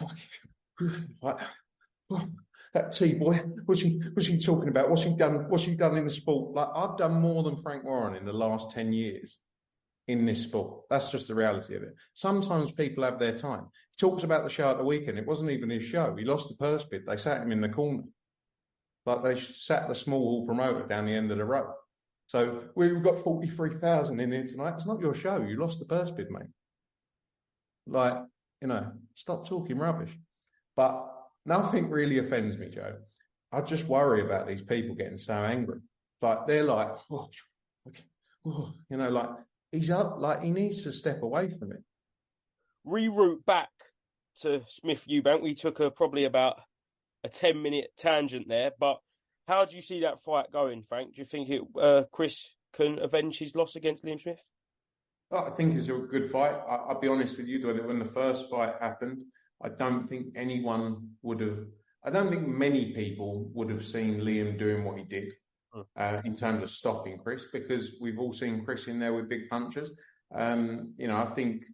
like 1.23 1.37
oh, 2.11 2.29
that 2.75 2.93
T 2.93 3.15
boy. 3.15 3.41
What's 3.67 3.81
he? 3.81 4.01
What's 4.13 4.29
he 4.29 4.39
talking 4.39 4.69
about? 4.69 4.91
What's 4.91 5.03
he 5.03 5.15
done? 5.15 5.49
What's 5.49 5.65
he 5.65 5.75
done 5.75 5.97
in 5.97 6.05
the 6.05 6.11
sport? 6.11 6.55
Like 6.55 6.69
I've 6.75 6.97
done 6.97 7.21
more 7.21 7.43
than 7.43 7.57
Frank 7.57 7.85
Warren 7.85 8.17
in 8.17 8.25
the 8.25 8.33
last 8.33 8.71
ten 8.71 8.93
years 8.93 9.39
in 10.07 10.25
this 10.25 10.43
sport. 10.43 10.85
That's 10.89 11.11
just 11.11 11.29
the 11.29 11.35
reality 11.35 11.77
of 11.77 11.83
it. 11.83 11.95
Sometimes 12.15 12.73
people 12.73 13.05
have 13.05 13.19
their 13.19 13.37
time. 13.37 13.67
He 13.91 13.99
talks 13.99 14.23
about 14.23 14.43
the 14.43 14.51
show 14.51 14.71
at 14.71 14.79
the 14.79 14.85
weekend. 14.85 15.19
It 15.19 15.27
wasn't 15.27 15.51
even 15.51 15.71
his 15.71 15.85
show. 15.85 16.15
He 16.17 16.25
lost 16.25 16.49
the 16.49 16.57
purse 16.57 16.85
bid. 16.85 17.05
They 17.07 17.17
sat 17.19 17.43
him 17.43 17.53
in 17.53 17.61
the 17.61 17.69
corner. 17.69 18.05
Like 19.05 19.23
they 19.23 19.41
sat 19.41 19.87
the 19.89 19.95
small 19.95 20.21
hall 20.21 20.47
promoter 20.47 20.87
down 20.87 21.07
the 21.07 21.13
end 21.13 21.31
of 21.31 21.39
the 21.39 21.45
row. 21.45 21.73
So 22.27 22.65
we've 22.75 23.03
got 23.03 23.19
43,000 23.19 24.21
in 24.21 24.33
here 24.33 24.47
tonight. 24.47 24.75
It's 24.77 24.87
not 24.87 25.01
your 25.01 25.15
show. 25.15 25.41
You 25.43 25.59
lost 25.59 25.79
the 25.79 25.87
purse 25.87 26.11
bid, 26.11 26.31
mate. 26.31 26.49
Like, 27.87 28.19
you 28.61 28.69
know, 28.69 28.93
stop 29.15 29.49
talking 29.49 29.79
rubbish. 29.79 30.11
But 30.79 31.13
nothing 31.45 31.91
really 31.91 32.19
offends 32.19 32.57
me, 32.57 32.69
Joe. 32.69 32.95
I 33.51 33.63
just 33.63 33.87
worry 33.87 34.25
about 34.25 34.47
these 34.47 34.63
people 34.63 34.95
getting 34.95 35.19
so 35.19 35.35
angry. 35.35 35.81
Like 36.23 36.47
they're 36.47 36.63
like, 36.63 36.91
oh, 37.11 37.29
oh, 38.47 38.75
you 38.89 38.97
know, 38.97 39.11
like 39.11 39.31
he's 39.73 39.91
up, 39.91 40.21
like 40.21 40.41
he 40.45 40.51
needs 40.51 40.85
to 40.85 40.93
step 40.93 41.23
away 41.23 41.51
from 41.59 41.73
it. 41.73 41.83
Reroute 42.87 43.45
back 43.45 43.71
to 44.43 44.63
Smith 44.69 45.03
Eubank. 45.11 45.43
We 45.43 45.57
took 45.57 45.81
a 45.81 45.91
probably 45.91 46.27
about 46.27 46.61
a 47.25 47.29
ten 47.29 47.61
minute 47.61 47.91
tangent 47.99 48.47
there, 48.49 48.71
but 48.79 48.99
how 49.49 49.65
do 49.65 49.75
you 49.75 49.83
see 49.83 50.03
that 50.03 50.23
fight 50.23 50.53
going, 50.53 50.85
Frank? 50.89 51.17
Do 51.17 51.21
you 51.21 51.27
think 51.27 51.51
it, 51.51 51.63
uh, 51.77 52.05
Chris 52.13 52.51
can 52.73 53.01
avenge 53.01 53.41
his 53.41 53.57
loss 53.57 53.75
against 53.75 54.05
Liam 54.05 54.23
Smith? 54.23 54.39
Oh, 55.33 55.45
I 55.45 55.57
think 55.57 55.75
it's 55.75 55.89
a 55.89 55.95
good 55.95 56.31
fight. 56.31 56.55
I, 56.69 56.93
will 56.93 57.01
be 57.01 57.09
honest 57.09 57.37
with 57.37 57.49
you, 57.49 57.67
when 57.67 57.99
the 57.99 58.05
first 58.05 58.49
fight 58.49 58.75
happened, 58.81 59.25
I 59.63 59.71
don't 59.71 60.09
think 60.09 60.29
anyone 60.37 61.11
would 61.23 61.41
have. 61.41 61.59
I 62.05 62.11
don't 62.11 62.31
think 62.31 62.47
many 62.47 62.93
people 62.93 63.51
would 63.55 63.71
have 63.71 63.85
seen 63.85 64.21
Liam 64.21 64.59
doing 64.59 64.85
what 64.85 64.99
he 64.99 65.05
did 65.05 65.33
hmm. 65.73 65.81
uh, 65.97 66.21
in 66.25 66.37
terms 66.37 66.63
of 66.63 66.71
stopping 66.71 67.19
Chris, 67.19 67.47
because 67.53 67.97
we've 68.01 68.19
all 68.19 68.33
seen 68.33 68.65
Chris 68.65 68.87
in 68.87 68.99
there 68.99 69.15
with 69.15 69.29
big 69.29 69.49
punches. 69.49 69.97
Um, 70.35 70.95
you 70.97 71.09
know, 71.09 71.17
I 71.17 71.27
think 71.35 71.65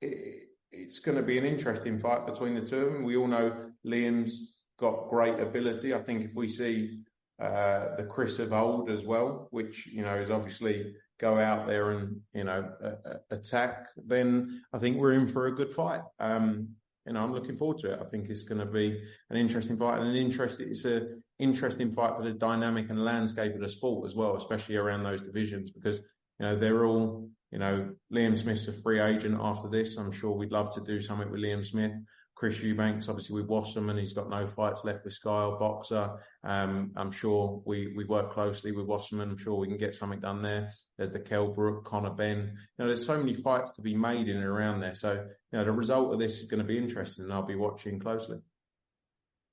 it, 0.00 0.48
it's 0.72 0.98
going 0.98 1.16
to 1.16 1.22
be 1.22 1.38
an 1.38 1.46
interesting 1.46 1.98
fight 1.98 2.26
between 2.26 2.54
the 2.54 2.60
two 2.60 2.86
of 2.86 2.92
them. 2.92 3.04
We 3.04 3.16
all 3.16 3.26
know 3.26 3.70
Liam's 3.86 4.54
got 4.78 5.08
great 5.08 5.38
ability. 5.40 5.94
I 5.94 6.02
think 6.02 6.24
if 6.24 6.34
we 6.34 6.48
see 6.48 7.00
uh, 7.40 7.96
the 7.96 8.04
Chris 8.04 8.38
of 8.38 8.52
old 8.52 8.90
as 8.90 9.04
well, 9.04 9.48
which 9.50 9.86
you 9.86 10.02
know 10.02 10.16
is 10.16 10.30
obviously 10.30 10.94
go 11.18 11.38
out 11.38 11.66
there 11.66 11.92
and 11.92 12.20
you 12.34 12.44
know 12.44 12.70
uh, 12.82 13.14
attack, 13.30 13.88
then 13.96 14.62
I 14.72 14.78
think 14.78 14.96
we're 14.96 15.12
in 15.12 15.28
for 15.28 15.46
a 15.46 15.54
good 15.54 15.72
fight. 15.72 16.02
Um, 16.18 16.68
you 17.10 17.14
know, 17.14 17.24
I'm 17.24 17.32
looking 17.32 17.56
forward 17.56 17.78
to 17.78 17.90
it. 17.90 17.98
I 18.00 18.04
think 18.04 18.28
it's 18.28 18.44
going 18.44 18.60
to 18.60 18.66
be 18.66 19.02
an 19.30 19.36
interesting 19.36 19.76
fight 19.76 19.98
and 19.98 20.10
an 20.10 20.14
interest. 20.14 20.60
It's 20.60 20.84
a 20.84 21.08
interesting 21.40 21.90
fight 21.90 22.14
for 22.16 22.22
the 22.22 22.30
dynamic 22.30 22.88
and 22.88 23.04
landscape 23.04 23.52
of 23.52 23.60
the 23.60 23.68
sport 23.68 24.06
as 24.06 24.14
well, 24.14 24.36
especially 24.36 24.76
around 24.76 25.02
those 25.02 25.20
divisions 25.20 25.72
because 25.72 25.96
you 25.96 26.46
know 26.46 26.54
they're 26.54 26.84
all 26.84 27.28
you 27.50 27.58
know 27.58 27.90
Liam 28.14 28.38
Smith's 28.38 28.68
a 28.68 28.72
free 28.72 29.00
agent 29.00 29.36
after 29.40 29.68
this. 29.68 29.96
I'm 29.96 30.12
sure 30.12 30.36
we'd 30.36 30.52
love 30.52 30.72
to 30.76 30.80
do 30.82 31.00
something 31.00 31.28
with 31.28 31.40
Liam 31.40 31.66
Smith. 31.66 31.96
Chris 32.40 32.62
Eubanks, 32.62 33.06
obviously 33.10 33.38
with 33.38 33.50
Wasserman, 33.50 33.98
he's 33.98 34.14
got 34.14 34.30
no 34.30 34.46
fights 34.46 34.82
left 34.82 35.04
with 35.04 35.12
Skyle 35.12 35.58
Boxer. 35.58 36.12
Um, 36.42 36.90
I'm 36.96 37.12
sure 37.12 37.62
we, 37.66 37.92
we 37.94 38.06
work 38.06 38.32
closely 38.32 38.72
with 38.72 38.86
Wasserman. 38.86 39.28
I'm 39.28 39.36
sure 39.36 39.56
we 39.56 39.68
can 39.68 39.76
get 39.76 39.94
something 39.94 40.20
done 40.20 40.40
there. 40.40 40.72
There's 40.96 41.12
the 41.12 41.20
Kell 41.20 41.48
Brook, 41.48 41.84
Conor 41.84 42.08
Benn. 42.08 42.38
You 42.38 42.54
know, 42.78 42.86
there's 42.86 43.04
so 43.04 43.18
many 43.18 43.34
fights 43.34 43.72
to 43.72 43.82
be 43.82 43.94
made 43.94 44.26
in 44.26 44.38
and 44.38 44.46
around 44.46 44.80
there. 44.80 44.94
So, 44.94 45.12
you 45.12 45.58
know, 45.58 45.64
the 45.66 45.72
result 45.72 46.14
of 46.14 46.18
this 46.18 46.40
is 46.40 46.46
going 46.46 46.62
to 46.62 46.66
be 46.66 46.78
interesting 46.78 47.26
and 47.26 47.34
I'll 47.34 47.42
be 47.42 47.56
watching 47.56 48.00
closely. 48.00 48.38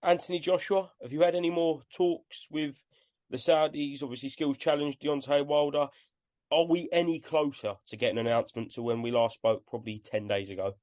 Anthony 0.01 0.39
Joshua, 0.39 0.89
have 1.01 1.11
you 1.11 1.23
had 1.23 1.35
any 1.35 1.49
more 1.49 1.81
talks 1.93 2.47
with 2.49 2.81
the 3.29 3.35
Saudis? 3.35 4.01
Obviously, 4.01 4.29
skills 4.29 4.57
challenge 4.57 4.97
Deontay 4.97 5.45
Wilder. 5.45 5.87
Are 6.53 6.65
we 6.65 6.87
any 6.93 7.19
closer 7.19 7.73
to 7.89 7.97
getting 7.97 8.17
an 8.17 8.27
announcement 8.27 8.71
to 8.75 8.81
when 8.81 9.01
we 9.01 9.11
last 9.11 9.35
spoke, 9.35 9.65
probably 9.67 10.01
10 10.05 10.29
days 10.29 10.49
ago? 10.49 10.75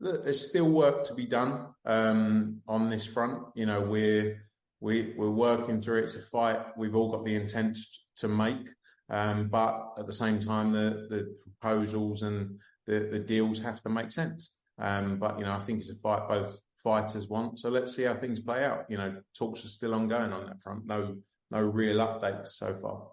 There's 0.00 0.48
still 0.48 0.70
work 0.70 1.04
to 1.04 1.14
be 1.14 1.26
done 1.26 1.68
um, 1.84 2.60
on 2.68 2.88
this 2.88 3.06
front. 3.06 3.42
You 3.54 3.66
know, 3.66 3.80
we're 3.80 4.42
we, 4.80 5.14
we're 5.16 5.30
working 5.30 5.82
through 5.82 5.98
it. 5.98 6.04
It's 6.04 6.14
a 6.14 6.22
fight 6.22 6.60
we've 6.76 6.94
all 6.94 7.10
got 7.10 7.24
the 7.24 7.34
intent 7.34 7.78
to 8.16 8.28
make, 8.28 8.68
um, 9.10 9.48
but 9.48 9.94
at 9.98 10.06
the 10.06 10.12
same 10.12 10.38
time, 10.38 10.72
the 10.72 11.06
the 11.10 11.36
proposals 11.42 12.22
and 12.22 12.58
the, 12.86 13.08
the 13.10 13.18
deals 13.18 13.60
have 13.60 13.82
to 13.82 13.88
make 13.88 14.12
sense. 14.12 14.58
Um, 14.78 15.18
but 15.18 15.38
you 15.38 15.44
know, 15.44 15.52
I 15.52 15.58
think 15.58 15.80
it's 15.80 15.90
a 15.90 15.96
fight 15.96 16.28
both 16.28 16.60
fighters 16.82 17.28
want. 17.28 17.58
So 17.58 17.68
let's 17.68 17.94
see 17.94 18.04
how 18.04 18.14
things 18.14 18.40
play 18.40 18.64
out. 18.64 18.84
You 18.88 18.98
know, 18.98 19.16
talks 19.36 19.64
are 19.64 19.68
still 19.68 19.94
ongoing 19.94 20.32
on 20.32 20.46
that 20.46 20.62
front. 20.62 20.86
No 20.86 21.16
no 21.50 21.60
real 21.60 21.96
updates 21.96 22.48
so 22.48 22.74
far. 22.74 23.08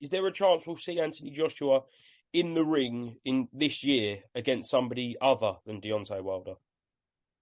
Is 0.00 0.10
there 0.10 0.26
a 0.26 0.32
chance 0.32 0.66
we'll 0.66 0.76
see 0.76 1.00
Anthony 1.00 1.30
Joshua 1.30 1.82
in 2.32 2.54
the 2.54 2.64
ring 2.64 3.16
in 3.24 3.48
this 3.52 3.82
year 3.82 4.18
against 4.34 4.70
somebody 4.70 5.16
other 5.20 5.54
than 5.66 5.80
Deontay 5.80 6.22
Wilder? 6.22 6.54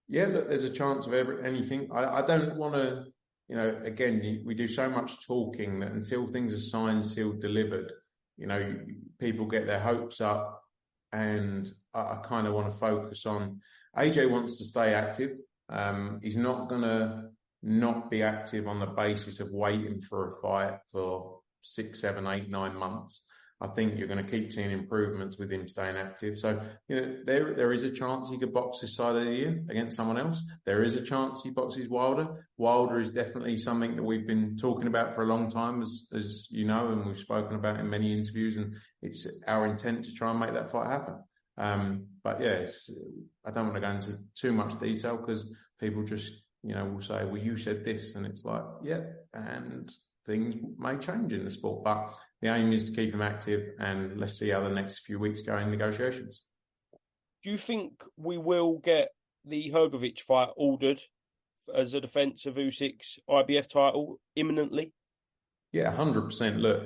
Yeah, 0.08 0.26
look, 0.26 0.48
there's 0.48 0.64
a 0.64 0.70
chance 0.70 1.06
of 1.06 1.12
every, 1.12 1.44
anything. 1.44 1.88
I, 1.92 2.22
I 2.22 2.22
don't 2.22 2.56
want 2.56 2.74
to, 2.74 3.04
you 3.48 3.56
know, 3.56 3.80
again, 3.84 4.42
we 4.44 4.54
do 4.54 4.66
so 4.66 4.88
much 4.88 5.26
talking 5.26 5.80
that 5.80 5.92
until 5.92 6.26
things 6.26 6.54
are 6.54 6.58
signed, 6.58 7.04
sealed, 7.04 7.42
delivered, 7.42 7.92
you 8.36 8.46
know, 8.46 8.74
people 9.18 9.46
get 9.46 9.66
their 9.66 9.80
hopes 9.80 10.20
up. 10.20 10.62
And 11.12 11.68
I, 11.92 12.00
I 12.00 12.20
kind 12.24 12.46
of 12.46 12.54
want 12.54 12.72
to 12.72 12.78
focus 12.78 13.26
on 13.26 13.60
AJ 13.96 14.30
wants 14.30 14.58
to 14.58 14.64
stay 14.64 14.94
active. 14.94 15.32
Um, 15.68 16.20
he's 16.22 16.36
not 16.36 16.68
going 16.68 16.82
to 16.82 17.30
not 17.62 18.10
be 18.10 18.22
active 18.22 18.68
on 18.68 18.80
the 18.80 18.86
basis 18.86 19.40
of 19.40 19.48
waiting 19.52 20.00
for 20.00 20.32
a 20.32 20.40
fight 20.40 20.78
for 20.90 21.40
six, 21.60 22.00
seven, 22.00 22.26
eight, 22.26 22.48
nine 22.48 22.76
months. 22.76 23.26
I 23.60 23.66
think 23.68 23.98
you're 23.98 24.06
going 24.06 24.24
to 24.24 24.30
keep 24.30 24.52
seeing 24.52 24.70
improvements 24.70 25.36
with 25.36 25.50
him 25.50 25.66
staying 25.66 25.96
active. 25.96 26.38
So, 26.38 26.60
you 26.88 27.00
know, 27.00 27.16
there 27.26 27.54
there 27.54 27.72
is 27.72 27.82
a 27.82 27.90
chance 27.90 28.30
he 28.30 28.38
could 28.38 28.52
box 28.52 28.78
this 28.80 28.94
side 28.94 29.16
of 29.16 29.24
the 29.24 29.32
year 29.34 29.64
against 29.68 29.96
someone 29.96 30.18
else. 30.18 30.40
There 30.64 30.84
is 30.84 30.94
a 30.94 31.02
chance 31.02 31.42
he 31.42 31.50
boxes 31.50 31.88
Wilder. 31.88 32.46
Wilder 32.56 33.00
is 33.00 33.10
definitely 33.10 33.56
something 33.56 33.96
that 33.96 34.02
we've 34.02 34.26
been 34.26 34.56
talking 34.56 34.86
about 34.86 35.14
for 35.14 35.24
a 35.24 35.26
long 35.26 35.50
time, 35.50 35.82
as 35.82 36.08
as 36.14 36.46
you 36.50 36.66
know, 36.66 36.92
and 36.92 37.04
we've 37.04 37.18
spoken 37.18 37.56
about 37.56 37.80
in 37.80 37.90
many 37.90 38.12
interviews. 38.16 38.56
And 38.56 38.74
it's 39.02 39.42
our 39.48 39.66
intent 39.66 40.04
to 40.04 40.14
try 40.14 40.30
and 40.30 40.38
make 40.38 40.54
that 40.54 40.70
fight 40.70 40.88
happen. 40.88 41.16
Um, 41.56 42.06
but 42.22 42.40
yeah, 42.40 42.64
I 43.44 43.50
don't 43.50 43.64
want 43.64 43.74
to 43.74 43.80
go 43.80 43.90
into 43.90 44.12
too 44.36 44.52
much 44.52 44.78
detail 44.78 45.16
because 45.16 45.52
people 45.80 46.04
just, 46.04 46.30
you 46.62 46.76
know, 46.76 46.84
will 46.84 47.00
say, 47.00 47.24
well, 47.24 47.38
you 47.38 47.56
said 47.56 47.84
this. 47.84 48.14
And 48.14 48.24
it's 48.24 48.44
like, 48.44 48.62
yeah, 48.84 49.00
and 49.34 49.92
things 50.28 50.54
may 50.78 50.96
change 50.98 51.32
in 51.32 51.44
the 51.44 51.50
sport. 51.50 51.82
But 51.82 52.14
the 52.40 52.54
aim 52.54 52.72
is 52.72 52.88
to 52.88 52.96
keep 52.96 53.12
him 53.12 53.22
active, 53.22 53.74
and 53.80 54.20
let's 54.20 54.38
see 54.38 54.50
how 54.50 54.62
the 54.62 54.68
next 54.68 55.00
few 55.00 55.18
weeks 55.18 55.42
go 55.42 55.56
in 55.56 55.70
negotiations. 55.70 56.44
Do 57.42 57.50
you 57.50 57.58
think 57.58 58.04
we 58.16 58.38
will 58.38 58.78
get 58.78 59.08
the 59.44 59.70
Hrgovic 59.70 60.20
fight 60.20 60.50
ordered 60.56 61.00
as 61.74 61.94
a 61.94 62.00
defence 62.00 62.46
of 62.46 62.54
Usyk's 62.54 63.18
IBF 63.28 63.68
title 63.68 64.20
imminently? 64.36 64.92
Yeah, 65.72 65.90
hundred 65.90 66.22
percent. 66.22 66.58
Look, 66.58 66.82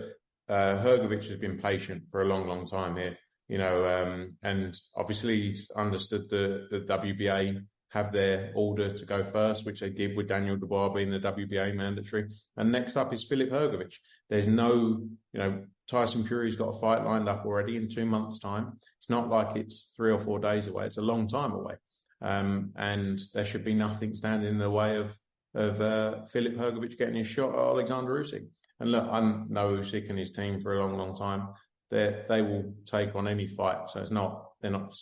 uh, 0.49 0.79
Hrgovic 0.83 1.29
has 1.29 1.39
been 1.39 1.59
patient 1.59 2.05
for 2.11 2.23
a 2.23 2.27
long, 2.27 2.47
long 2.47 2.67
time 2.67 2.97
here. 2.97 3.19
You 3.49 3.59
know, 3.59 3.87
um, 3.87 4.37
and 4.43 4.75
obviously 4.97 5.41
he's 5.43 5.71
understood 5.77 6.31
the 6.31 6.69
the 6.71 6.81
WBA 6.81 7.63
have 7.93 8.11
their 8.11 8.53
order 8.55 8.91
to 8.91 9.05
go 9.05 9.23
first, 9.23 9.67
which 9.67 9.81
they 9.81 9.91
did 9.91 10.17
with 10.17 10.27
Daniel 10.27 10.57
Dubois 10.57 10.95
being 10.95 11.11
the 11.11 11.19
WBA 11.19 11.75
mandatory. 11.75 12.27
And 12.57 12.73
next 12.73 12.97
up 12.97 13.13
is 13.13 13.25
Filip 13.25 13.51
Hrgovic. 13.51 13.93
There's 14.31 14.49
no, 14.49 15.07
you 15.35 15.39
know, 15.39 15.65
Tyson 15.89 16.25
Fury's 16.25 16.57
got 16.57 16.75
a 16.75 16.81
fight 16.81 17.05
lined 17.05 17.29
up 17.29 17.45
already 17.45 17.77
in 17.77 17.91
two 17.91 18.07
months' 18.07 18.39
time. 18.39 18.79
It's 18.99 19.11
not 19.11 19.29
like 19.29 19.57
it's 19.57 19.93
three 19.95 20.11
or 20.11 20.19
four 20.19 20.39
days 20.39 20.69
away. 20.69 20.87
It's 20.87 20.97
a 20.97 21.03
long 21.03 21.29
time 21.29 21.53
away. 21.53 21.75
Um, 22.23 22.71
and 22.77 23.21
there 23.35 23.45
should 23.45 23.65
be 23.65 23.75
nothing 23.75 24.15
standing 24.15 24.49
in 24.49 24.59
the 24.59 24.71
way 24.71 24.97
of, 24.97 25.15
of, 25.55 25.83
uh, 25.83 26.25
Filip 26.29 26.57
Hrgovic 26.57 26.97
getting 26.97 27.17
his 27.17 27.27
shot 27.27 27.53
at 27.53 27.59
Alexander 27.59 28.19
Usyk. 28.19 28.47
And 28.81 28.91
look, 28.91 29.07
I 29.11 29.21
know 29.51 29.77
Usyk 29.77 30.09
and 30.09 30.19
his 30.19 30.33
team 30.33 30.63
for 30.63 30.75
a 30.75 30.81
long, 30.81 30.97
long 30.97 31.15
time. 31.15 31.49
They 31.91 32.25
they 32.27 32.41
will 32.41 32.73
take 32.87 33.15
on 33.15 33.29
any 33.29 33.47
fight. 33.47 33.91
So 33.91 34.01
it's 34.01 34.11
not, 34.11 34.53
they're 34.63 34.71
not 34.71 34.97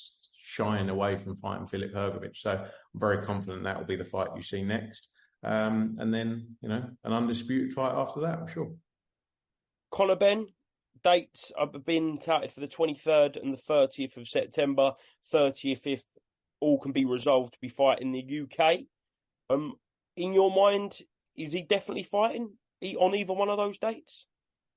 shying 0.50 0.88
away 0.88 1.16
from 1.16 1.36
fighting 1.36 1.68
Filip 1.68 1.94
Hrgovic. 1.94 2.36
So 2.36 2.50
I'm 2.50 2.68
very 3.00 3.24
confident 3.24 3.62
that 3.62 3.78
will 3.78 3.86
be 3.86 3.94
the 3.94 4.04
fight 4.04 4.30
you 4.34 4.42
see 4.42 4.64
next. 4.64 5.12
Um, 5.44 5.96
and 6.00 6.12
then, 6.12 6.56
you 6.60 6.68
know, 6.68 6.90
an 7.04 7.12
undisputed 7.12 7.72
fight 7.72 7.94
after 7.94 8.20
that, 8.22 8.40
I'm 8.40 8.48
sure. 8.48 8.72
Conor 9.92 10.16
Benn, 10.16 10.48
dates 11.04 11.52
have 11.56 11.84
been 11.84 12.18
touted 12.18 12.52
for 12.52 12.58
the 12.58 12.66
23rd 12.66 13.40
and 13.40 13.54
the 13.54 13.62
30th 13.62 14.16
of 14.16 14.26
September. 14.26 14.94
30th, 15.32 15.86
if 15.86 16.02
all 16.58 16.80
can 16.80 16.90
be 16.90 17.04
resolved, 17.04 17.52
to 17.52 17.60
be 17.60 17.68
fighting 17.68 18.10
the 18.10 18.42
UK. 18.42 18.80
Um, 19.50 19.74
in 20.16 20.34
your 20.34 20.50
mind, 20.50 20.98
is 21.36 21.52
he 21.52 21.62
definitely 21.62 22.02
fighting 22.02 22.54
on 22.98 23.14
either 23.14 23.32
one 23.32 23.48
of 23.48 23.56
those 23.56 23.78
dates? 23.78 24.26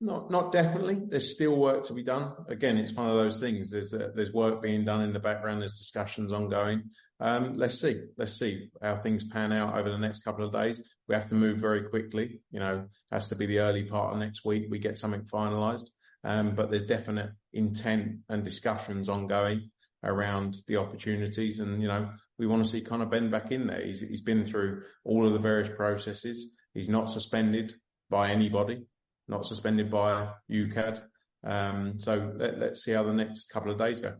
Not, 0.03 0.29
not 0.29 0.51
definitely. 0.51 1.01
There's 1.07 1.31
still 1.31 1.55
work 1.55 1.85
to 1.85 1.93
be 1.93 2.03
done. 2.03 2.33
Again, 2.49 2.77
it's 2.77 2.91
one 2.91 3.09
of 3.09 3.15
those 3.15 3.39
things. 3.39 3.71
There's 3.71 3.93
uh, 3.93 4.09
there's 4.13 4.33
work 4.33 4.61
being 4.61 4.83
done 4.83 5.01
in 5.01 5.13
the 5.13 5.19
background. 5.19 5.61
There's 5.61 5.79
discussions 5.79 6.33
ongoing. 6.33 6.89
Um, 7.21 7.53
let's 7.53 7.79
see. 7.79 8.01
Let's 8.17 8.37
see 8.37 8.69
how 8.81 8.97
things 8.97 9.23
pan 9.23 9.53
out 9.53 9.77
over 9.77 9.89
the 9.89 9.97
next 9.97 10.25
couple 10.25 10.45
of 10.45 10.51
days. 10.51 10.83
We 11.07 11.15
have 11.15 11.29
to 11.29 11.35
move 11.35 11.59
very 11.59 11.83
quickly. 11.83 12.41
You 12.51 12.59
know, 12.59 12.87
has 13.13 13.29
to 13.29 13.35
be 13.35 13.45
the 13.45 13.59
early 13.59 13.83
part 13.83 14.11
of 14.11 14.19
next 14.19 14.43
week. 14.43 14.65
We 14.69 14.77
get 14.77 14.97
something 14.97 15.21
finalised. 15.21 15.87
Um, 16.25 16.51
but 16.51 16.69
there's 16.69 16.85
definite 16.85 17.31
intent 17.53 18.17
and 18.27 18.43
discussions 18.43 19.07
ongoing 19.07 19.71
around 20.03 20.57
the 20.67 20.77
opportunities. 20.77 21.61
And, 21.61 21.81
you 21.81 21.87
know, 21.87 22.09
we 22.37 22.45
want 22.45 22.61
to 22.61 22.69
see 22.69 22.81
Conor 22.81 23.05
Benn 23.05 23.31
back 23.31 23.53
in 23.53 23.67
there. 23.67 23.85
He's, 23.85 24.01
he's 24.01 24.21
been 24.21 24.45
through 24.45 24.83
all 25.05 25.25
of 25.25 25.31
the 25.31 25.39
various 25.39 25.69
processes. 25.73 26.55
He's 26.73 26.89
not 26.89 27.09
suspended 27.09 27.75
by 28.09 28.31
anybody, 28.31 28.85
not 29.27 29.45
suspended 29.45 29.89
by 29.89 30.29
UKAD. 30.51 31.01
Um, 31.45 31.99
so 31.99 32.31
let, 32.37 32.59
let's 32.59 32.83
see 32.83 32.91
how 32.91 33.03
the 33.03 33.13
next 33.13 33.49
couple 33.49 33.71
of 33.71 33.77
days 33.77 33.99
go. 33.99 34.15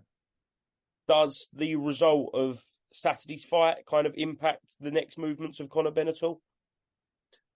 Does 1.07 1.47
the 1.53 1.75
result 1.75 2.31
of 2.33 2.61
Saturday's 2.93 3.45
fight 3.45 3.77
kind 3.89 4.07
of 4.07 4.13
impact 4.15 4.65
the 4.79 4.91
next 4.91 5.17
movements 5.17 5.59
of 5.59 5.69
Conor 5.69 5.91
Benn 5.91 6.07
at 6.07 6.23
all? 6.23 6.41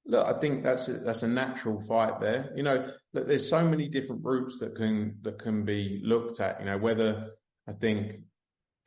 Look, 0.06 0.26
I 0.26 0.40
think 0.40 0.64
that's 0.64 0.88
a, 0.88 0.94
that's 0.94 1.24
a 1.24 1.28
natural 1.28 1.82
fight 1.84 2.22
there. 2.22 2.52
You 2.56 2.64
know, 2.64 2.92
look, 3.14 3.28
there's 3.28 3.50
so 3.50 3.68
many 3.68 3.90
different 3.90 4.24
routes 4.24 4.58
that 4.60 4.76
can 4.76 5.18
that 5.24 5.38
can 5.38 5.66
be 5.66 6.02
looked 6.04 6.40
at. 6.40 6.60
You 6.60 6.66
know, 6.66 6.78
whether 6.78 7.32
I 7.68 7.74
think 7.74 8.22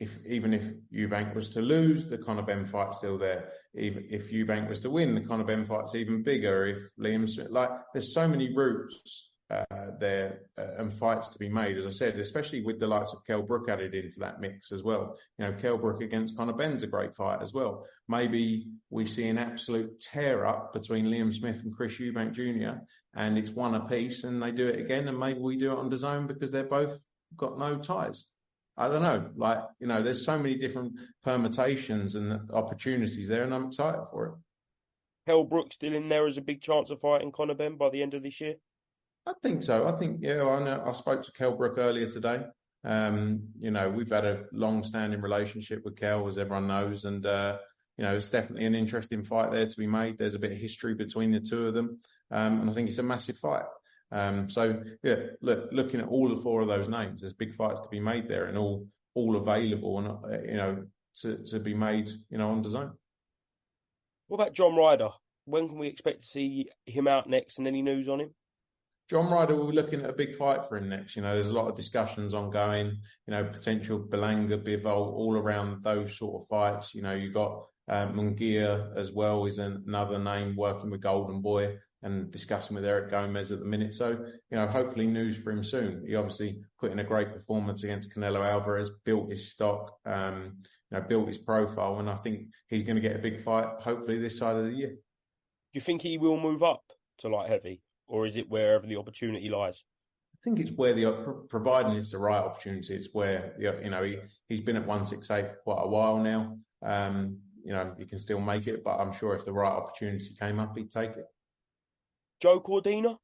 if 0.01 0.17
even 0.25 0.51
if 0.51 0.63
Eubank 0.91 1.35
was 1.35 1.49
to 1.49 1.61
lose, 1.61 2.07
the 2.07 2.17
Conor 2.17 2.41
Benn 2.41 2.65
fight's 2.65 2.97
still 2.97 3.19
there. 3.19 3.51
Even 3.75 4.03
if 4.09 4.31
Eubank 4.31 4.67
was 4.67 4.79
to 4.79 4.89
win, 4.89 5.13
the 5.13 5.21
Conor 5.21 5.43
Benn 5.43 5.63
fight's 5.63 5.93
even 5.93 6.23
bigger. 6.23 6.65
If 6.65 6.79
Liam 6.99 7.29
Smith, 7.29 7.51
like, 7.51 7.69
there's 7.93 8.11
so 8.11 8.27
many 8.27 8.51
routes 8.51 9.29
uh, 9.51 9.65
there 9.99 10.39
uh, 10.57 10.79
and 10.79 10.91
fights 10.91 11.29
to 11.29 11.37
be 11.37 11.49
made. 11.49 11.77
As 11.77 11.85
I 11.85 11.91
said, 11.91 12.17
especially 12.17 12.63
with 12.63 12.79
the 12.79 12.87
likes 12.87 13.13
of 13.13 13.23
Kell 13.27 13.43
Brook 13.43 13.69
added 13.69 13.93
into 13.93 14.19
that 14.21 14.41
mix 14.41 14.71
as 14.71 14.81
well. 14.81 15.15
You 15.37 15.45
know, 15.45 15.53
Kell 15.53 15.77
Brook 15.77 16.01
against 16.01 16.35
Conor 16.35 16.53
Benn's 16.53 16.81
a 16.81 16.87
great 16.87 17.15
fight 17.15 17.43
as 17.43 17.53
well. 17.53 17.85
Maybe 18.07 18.65
we 18.89 19.05
see 19.05 19.27
an 19.27 19.37
absolute 19.37 19.99
tear 19.99 20.47
up 20.47 20.73
between 20.73 21.05
Liam 21.05 21.31
Smith 21.31 21.61
and 21.61 21.75
Chris 21.75 21.99
Eubank 21.99 22.31
Jr. 22.31 22.79
and 23.13 23.37
it's 23.37 23.51
one 23.51 23.75
apiece, 23.75 24.23
and 24.23 24.41
they 24.41 24.49
do 24.51 24.67
it 24.67 24.79
again, 24.79 25.07
and 25.07 25.19
maybe 25.19 25.39
we 25.39 25.57
do 25.57 25.73
it 25.73 25.77
on 25.77 25.91
DAZN 25.91 26.27
because 26.27 26.49
they're 26.49 26.63
both 26.63 26.99
got 27.37 27.59
no 27.59 27.77
ties. 27.77 28.29
I 28.77 28.87
don't 28.87 29.01
know. 29.01 29.29
Like, 29.35 29.59
you 29.79 29.87
know, 29.87 30.01
there's 30.01 30.25
so 30.25 30.37
many 30.37 30.55
different 30.55 30.93
permutations 31.23 32.15
and 32.15 32.49
opportunities 32.51 33.27
there, 33.27 33.43
and 33.43 33.53
I'm 33.53 33.67
excited 33.67 34.05
for 34.11 34.25
it. 34.27 34.33
Kell 35.27 35.43
Brook 35.43 35.73
still 35.73 35.93
in 35.93 36.09
there 36.09 36.25
as 36.25 36.37
a 36.37 36.41
big 36.41 36.61
chance 36.61 36.89
of 36.89 36.99
fighting 36.99 37.31
Conor 37.31 37.53
Benn 37.53 37.75
by 37.75 37.89
the 37.89 38.01
end 38.01 38.13
of 38.13 38.23
this 38.23 38.41
year? 38.41 38.55
I 39.27 39.33
think 39.43 39.61
so. 39.61 39.87
I 39.87 39.91
think, 39.91 40.19
yeah, 40.21 40.43
I 40.43 40.63
know. 40.63 40.83
I 40.85 40.93
spoke 40.93 41.23
to 41.23 41.31
Kell 41.31 41.55
Brook 41.55 41.77
earlier 41.77 42.09
today. 42.09 42.43
Um, 42.83 43.49
you 43.59 43.69
know, 43.69 43.89
we've 43.89 44.09
had 44.09 44.25
a 44.25 44.45
long 44.51 44.83
standing 44.83 45.21
relationship 45.21 45.85
with 45.85 45.95
Kell, 45.95 46.27
as 46.27 46.39
everyone 46.39 46.67
knows. 46.67 47.05
And, 47.05 47.23
uh, 47.25 47.57
you 47.97 48.03
know, 48.03 48.15
it's 48.15 48.29
definitely 48.29 48.65
an 48.65 48.73
interesting 48.73 49.23
fight 49.23 49.51
there 49.51 49.67
to 49.67 49.77
be 49.77 49.85
made. 49.85 50.17
There's 50.17 50.33
a 50.33 50.39
bit 50.39 50.53
of 50.53 50.57
history 50.57 50.95
between 50.95 51.31
the 51.31 51.39
two 51.39 51.67
of 51.67 51.75
them. 51.75 51.99
Um, 52.31 52.61
and 52.61 52.69
I 52.69 52.73
think 52.73 52.89
it's 52.89 52.97
a 52.97 53.03
massive 53.03 53.37
fight. 53.37 53.65
Um, 54.11 54.49
so 54.49 54.81
yeah, 55.03 55.15
look, 55.41 55.69
looking 55.71 56.01
at 56.01 56.07
all 56.07 56.27
the 56.29 56.41
four 56.41 56.61
of 56.61 56.67
those 56.67 56.89
names, 56.89 57.21
there's 57.21 57.33
big 57.33 57.53
fights 57.53 57.81
to 57.81 57.89
be 57.89 57.99
made 57.99 58.27
there 58.27 58.45
and 58.45 58.57
all, 58.57 58.87
all 59.15 59.37
available 59.37 59.99
and, 59.99 60.07
uh, 60.07 60.41
you 60.43 60.57
know, 60.57 60.83
to, 61.17 61.43
to 61.45 61.59
be 61.59 61.73
made, 61.73 62.09
you 62.29 62.37
know, 62.37 62.49
on 62.49 62.63
DAZN. 62.63 62.91
What 64.27 64.41
about 64.41 64.53
John 64.53 64.75
Ryder? 64.75 65.09
When 65.45 65.67
can 65.67 65.77
we 65.77 65.87
expect 65.87 66.21
to 66.21 66.27
see 66.27 66.69
him 66.85 67.07
out 67.07 67.29
next 67.29 67.57
and 67.57 67.67
any 67.67 67.81
news 67.81 68.07
on 68.07 68.21
him? 68.21 68.33
John 69.09 69.29
Ryder, 69.29 69.55
we're 69.57 69.71
looking 69.71 70.01
at 70.01 70.09
a 70.09 70.13
big 70.13 70.37
fight 70.37 70.65
for 70.69 70.77
him 70.77 70.87
next. 70.87 71.17
You 71.17 71.21
know, 71.21 71.33
there's 71.33 71.47
a 71.47 71.53
lot 71.53 71.67
of 71.67 71.75
discussions 71.75 72.33
ongoing, 72.33 72.97
you 73.27 73.31
know, 73.31 73.43
potential 73.43 73.99
Berlanga, 73.99 74.57
Bivol, 74.57 74.85
all 74.85 75.35
around 75.35 75.83
those 75.83 76.17
sort 76.17 76.41
of 76.41 76.47
fights. 76.47 76.95
You 76.95 77.01
know, 77.01 77.13
you've 77.13 77.33
got 77.33 77.65
um, 77.89 78.13
Munguia 78.13 78.95
as 78.95 79.11
well, 79.11 79.45
is 79.45 79.57
another 79.57 80.17
name 80.17 80.55
working 80.55 80.89
with 80.89 81.01
Golden 81.01 81.41
Boy 81.41 81.77
and 82.03 82.31
discussing 82.31 82.75
with 82.75 82.85
Eric 82.85 83.11
Gomez 83.11 83.51
at 83.51 83.59
the 83.59 83.65
minute. 83.65 83.93
So, 83.93 84.09
you 84.49 84.57
know, 84.57 84.67
hopefully 84.67 85.05
news 85.05 85.37
for 85.37 85.51
him 85.51 85.63
soon. 85.63 86.03
He 86.07 86.15
obviously 86.15 86.61
put 86.79 86.91
in 86.91 86.99
a 86.99 87.03
great 87.03 87.31
performance 87.31 87.83
against 87.83 88.13
Canelo 88.13 88.43
Alvarez, 88.43 88.89
built 89.05 89.29
his 89.29 89.51
stock, 89.51 89.97
um, 90.05 90.57
you 90.89 90.97
know, 90.97 91.01
built 91.01 91.27
his 91.27 91.37
profile, 91.37 91.99
and 91.99 92.09
I 92.09 92.15
think 92.15 92.47
he's 92.67 92.83
going 92.83 92.95
to 92.95 93.01
get 93.01 93.15
a 93.15 93.19
big 93.19 93.41
fight, 93.43 93.67
hopefully 93.79 94.19
this 94.19 94.37
side 94.37 94.55
of 94.55 94.65
the 94.65 94.71
year. 94.71 94.89
Do 94.89 95.77
you 95.77 95.81
think 95.81 96.01
he 96.01 96.17
will 96.17 96.39
move 96.39 96.63
up 96.63 96.83
to 97.19 97.29
light 97.29 97.49
heavy, 97.49 97.81
or 98.07 98.25
is 98.25 98.35
it 98.35 98.49
wherever 98.49 98.85
the 98.85 98.97
opportunity 98.97 99.49
lies? 99.49 99.83
I 100.33 100.39
think 100.43 100.59
it's 100.59 100.71
where 100.71 100.93
the 100.93 101.45
providing 101.49 101.93
it's 101.93 102.11
the 102.11 102.17
right 102.17 102.39
opportunity. 102.39 102.95
It's 102.95 103.09
where 103.13 103.53
the, 103.59 103.79
you 103.83 103.91
know 103.91 104.03
he 104.03 104.17
he's 104.49 104.61
been 104.61 104.75
at 104.75 104.87
one 104.87 105.05
six 105.05 105.29
eight 105.29 105.49
for 105.49 105.57
quite 105.63 105.83
a 105.83 105.87
while 105.87 106.17
now. 106.17 106.57
Um, 106.83 107.37
you 107.63 107.73
know 107.73 107.93
he 107.95 108.05
can 108.05 108.17
still 108.17 108.41
make 108.41 108.65
it, 108.65 108.83
but 108.83 108.97
I'm 108.97 109.13
sure 109.13 109.35
if 109.35 109.45
the 109.45 109.53
right 109.53 109.71
opportunity 109.71 110.29
came 110.39 110.59
up, 110.59 110.75
he'd 110.75 110.89
take 110.89 111.11
it. 111.11 111.25
Joe 112.41 112.59
Cordina? 112.59 113.17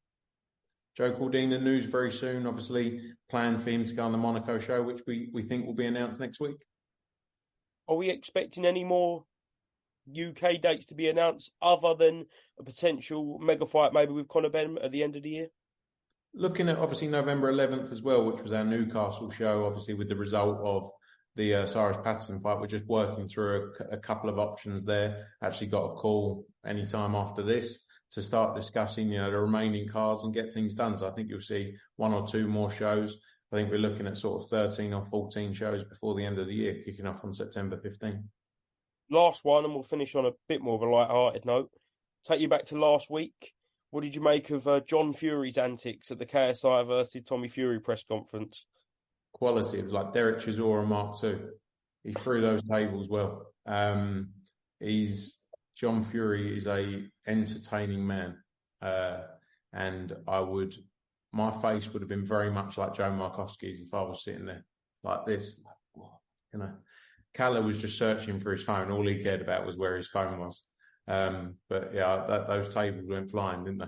Joe 0.95 1.11
Cordina 1.11 1.61
news 1.61 1.85
very 1.85 2.11
soon. 2.11 2.45
Obviously, 2.45 3.01
planned 3.29 3.63
for 3.63 3.71
him 3.71 3.83
to 3.85 3.93
go 3.93 4.03
on 4.03 4.11
the 4.11 4.17
Monaco 4.17 4.59
show, 4.59 4.81
which 4.83 5.01
we, 5.07 5.29
we 5.33 5.43
think 5.43 5.65
will 5.65 5.73
be 5.73 5.87
announced 5.87 6.19
next 6.19 6.39
week. 6.39 6.63
Are 7.87 7.95
we 7.95 8.09
expecting 8.09 8.65
any 8.65 8.83
more 8.83 9.25
UK 10.09 10.61
dates 10.61 10.85
to 10.87 10.95
be 10.95 11.09
announced 11.09 11.51
other 11.61 11.95
than 11.95 12.25
a 12.59 12.63
potential 12.63 13.39
mega 13.39 13.65
fight 13.65 13.93
maybe 13.93 14.13
with 14.13 14.27
Conor 14.27 14.49
Benn 14.49 14.77
at 14.83 14.91
the 14.91 15.03
end 15.03 15.15
of 15.15 15.23
the 15.23 15.29
year? 15.29 15.47
Looking 16.33 16.69
at 16.69 16.77
obviously 16.77 17.07
November 17.07 17.51
11th 17.51 17.91
as 17.91 18.01
well, 18.01 18.23
which 18.25 18.43
was 18.43 18.51
our 18.51 18.63
Newcastle 18.63 19.31
show, 19.31 19.65
obviously 19.65 19.95
with 19.95 20.09
the 20.09 20.15
result 20.15 20.59
of 20.63 20.91
the 21.35 21.55
uh, 21.55 21.65
Cyrus 21.65 21.97
Patterson 22.03 22.39
fight. 22.41 22.59
We're 22.59 22.67
just 22.67 22.85
working 22.85 23.27
through 23.27 23.73
a, 23.91 23.95
a 23.95 23.97
couple 23.97 24.29
of 24.29 24.37
options 24.37 24.85
there. 24.85 25.27
Actually 25.41 25.67
got 25.67 25.85
a 25.85 25.95
call 25.95 26.45
any 26.65 26.85
time 26.85 27.15
after 27.15 27.41
this 27.41 27.86
to 28.11 28.21
start 28.21 28.55
discussing, 28.55 29.09
you 29.09 29.17
know, 29.17 29.31
the 29.31 29.37
remaining 29.37 29.87
cards 29.87 30.23
and 30.23 30.33
get 30.33 30.53
things 30.53 30.73
done. 30.73 30.97
So 30.97 31.07
I 31.07 31.11
think 31.11 31.29
you'll 31.29 31.41
see 31.41 31.75
one 31.97 32.13
or 32.13 32.25
two 32.27 32.47
more 32.47 32.71
shows. 32.71 33.19
I 33.51 33.55
think 33.55 33.69
we're 33.69 33.79
looking 33.79 34.07
at 34.07 34.17
sort 34.17 34.43
of 34.43 34.49
13 34.49 34.93
or 34.93 35.05
14 35.05 35.53
shows 35.53 35.83
before 35.85 36.15
the 36.15 36.25
end 36.25 36.37
of 36.37 36.47
the 36.47 36.53
year, 36.53 36.81
kicking 36.83 37.05
off 37.07 37.23
on 37.23 37.33
September 37.33 37.77
15. 37.77 38.23
Last 39.09 39.45
one, 39.45 39.63
and 39.63 39.73
we'll 39.73 39.83
finish 39.83 40.15
on 40.15 40.25
a 40.25 40.31
bit 40.49 40.61
more 40.61 40.75
of 40.75 40.81
a 40.81 40.89
light-hearted 40.89 41.45
note. 41.45 41.69
Take 42.25 42.41
you 42.41 42.49
back 42.49 42.65
to 42.65 42.79
last 42.79 43.09
week. 43.09 43.53
What 43.91 44.03
did 44.03 44.15
you 44.15 44.21
make 44.21 44.49
of 44.49 44.67
uh, 44.67 44.81
John 44.81 45.13
Fury's 45.13 45.57
antics 45.57 46.11
at 46.11 46.19
the 46.19 46.25
KSI 46.25 46.85
versus 46.85 47.23
Tommy 47.25 47.47
Fury 47.47 47.79
press 47.79 48.03
conference? 48.03 48.65
Quality. 49.31 49.79
It 49.79 49.85
was 49.85 49.93
like 49.93 50.13
Derek 50.13 50.39
Chisora 50.39 50.85
Mark 50.85 51.23
II. 51.23 51.37
He 52.03 52.11
threw 52.13 52.41
those 52.41 52.61
tables 52.63 53.07
well. 53.07 53.45
Um, 53.65 54.31
he's 54.81 55.36
John 55.79 56.03
Fury 56.03 56.57
is 56.57 56.67
a 56.67 57.03
entertaining 57.27 58.05
man, 58.05 58.37
uh, 58.81 59.19
and 59.73 60.15
I 60.27 60.39
would 60.39 60.73
my 61.31 61.51
face 61.61 61.91
would 61.91 62.01
have 62.01 62.09
been 62.09 62.25
very 62.25 62.49
much 62.49 62.77
like 62.77 62.95
Joe 62.95 63.11
Markowski's 63.11 63.79
if 63.79 63.93
I 63.93 64.01
was 64.01 64.23
sitting 64.23 64.45
there 64.45 64.65
like 65.03 65.25
this. 65.25 65.61
You 66.53 66.59
know, 66.59 66.71
Kalle 67.33 67.61
was 67.61 67.79
just 67.79 67.97
searching 67.97 68.39
for 68.39 68.53
his 68.53 68.63
phone. 68.63 68.89
All 68.89 69.05
he 69.05 69.21
cared 69.21 69.41
about 69.41 69.65
was 69.65 69.77
where 69.77 69.97
his 69.97 70.07
phone 70.07 70.39
was. 70.39 70.63
Um, 71.07 71.55
but 71.69 71.91
yeah, 71.93 72.25
that, 72.27 72.47
those 72.47 72.73
tables 72.73 73.05
went 73.07 73.29
flying, 73.29 73.63
didn't 73.63 73.79
they? 73.79 73.85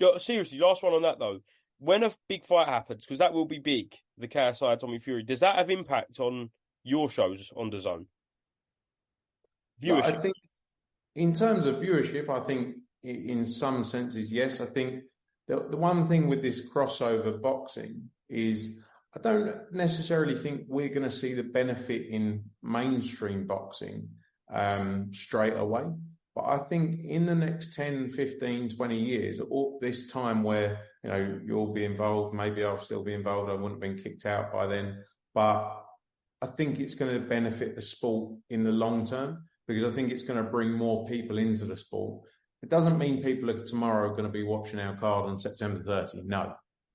Yeah, 0.00 0.18
seriously, 0.18 0.58
last 0.58 0.82
one 0.82 0.92
on 0.92 1.02
that 1.02 1.18
though. 1.18 1.40
When 1.78 2.02
a 2.02 2.12
big 2.28 2.46
fight 2.46 2.68
happens, 2.68 3.02
because 3.02 3.18
that 3.18 3.32
will 3.32 3.46
be 3.46 3.58
big, 3.58 3.94
the 4.18 4.28
KSI 4.28 4.78
Tommy 4.78 4.98
Fury, 4.98 5.22
does 5.22 5.40
that 5.40 5.56
have 5.56 5.70
impact 5.70 6.18
on 6.18 6.50
your 6.82 7.10
shows 7.10 7.50
on 7.56 7.70
the 7.70 7.80
zone? 7.80 8.06
Viewership. 9.82 10.02
I 10.02 10.12
think 10.12 10.34
in 11.14 11.32
terms 11.32 11.66
of 11.66 11.76
viewership, 11.76 12.28
I 12.28 12.44
think 12.44 12.76
in 13.02 13.44
some 13.44 13.84
senses, 13.84 14.32
yes. 14.32 14.60
I 14.60 14.66
think 14.66 15.02
the, 15.46 15.68
the 15.70 15.76
one 15.76 16.06
thing 16.06 16.28
with 16.28 16.42
this 16.42 16.68
crossover 16.70 17.40
boxing 17.40 18.10
is 18.28 18.80
I 19.14 19.20
don't 19.20 19.72
necessarily 19.72 20.36
think 20.36 20.62
we're 20.68 20.88
going 20.88 21.02
to 21.02 21.10
see 21.10 21.34
the 21.34 21.44
benefit 21.44 22.06
in 22.08 22.44
mainstream 22.62 23.46
boxing 23.46 24.08
um, 24.52 25.10
straight 25.12 25.56
away. 25.56 25.84
But 26.34 26.46
I 26.46 26.58
think 26.58 27.04
in 27.04 27.26
the 27.26 27.34
next 27.34 27.74
10, 27.74 28.10
15, 28.10 28.70
20 28.70 28.98
years, 28.98 29.38
all 29.38 29.78
this 29.80 30.10
time 30.10 30.42
where, 30.42 30.80
you 31.04 31.10
know, 31.10 31.40
you'll 31.46 31.72
be 31.72 31.84
involved, 31.84 32.34
maybe 32.34 32.64
I'll 32.64 32.82
still 32.82 33.04
be 33.04 33.14
involved. 33.14 33.50
I 33.50 33.54
wouldn't 33.54 33.72
have 33.72 33.80
been 33.80 34.02
kicked 34.02 34.26
out 34.26 34.52
by 34.52 34.66
then. 34.66 35.04
But 35.32 35.80
I 36.42 36.46
think 36.46 36.80
it's 36.80 36.96
going 36.96 37.14
to 37.14 37.20
benefit 37.20 37.76
the 37.76 37.82
sport 37.82 38.36
in 38.50 38.64
the 38.64 38.72
long 38.72 39.06
term 39.06 39.44
because 39.66 39.84
I 39.84 39.90
think 39.90 40.10
it's 40.10 40.22
going 40.22 40.42
to 40.42 40.50
bring 40.50 40.72
more 40.72 41.06
people 41.06 41.38
into 41.38 41.64
the 41.64 41.76
sport. 41.76 42.22
It 42.62 42.70
doesn't 42.70 42.98
mean 42.98 43.22
people 43.22 43.50
are 43.50 43.64
tomorrow 43.64 44.10
going 44.10 44.24
to 44.24 44.30
be 44.30 44.42
watching 44.42 44.80
our 44.80 44.96
card 44.96 45.28
on 45.28 45.38
September 45.38 45.82
30. 45.82 46.26
No, 46.26 46.54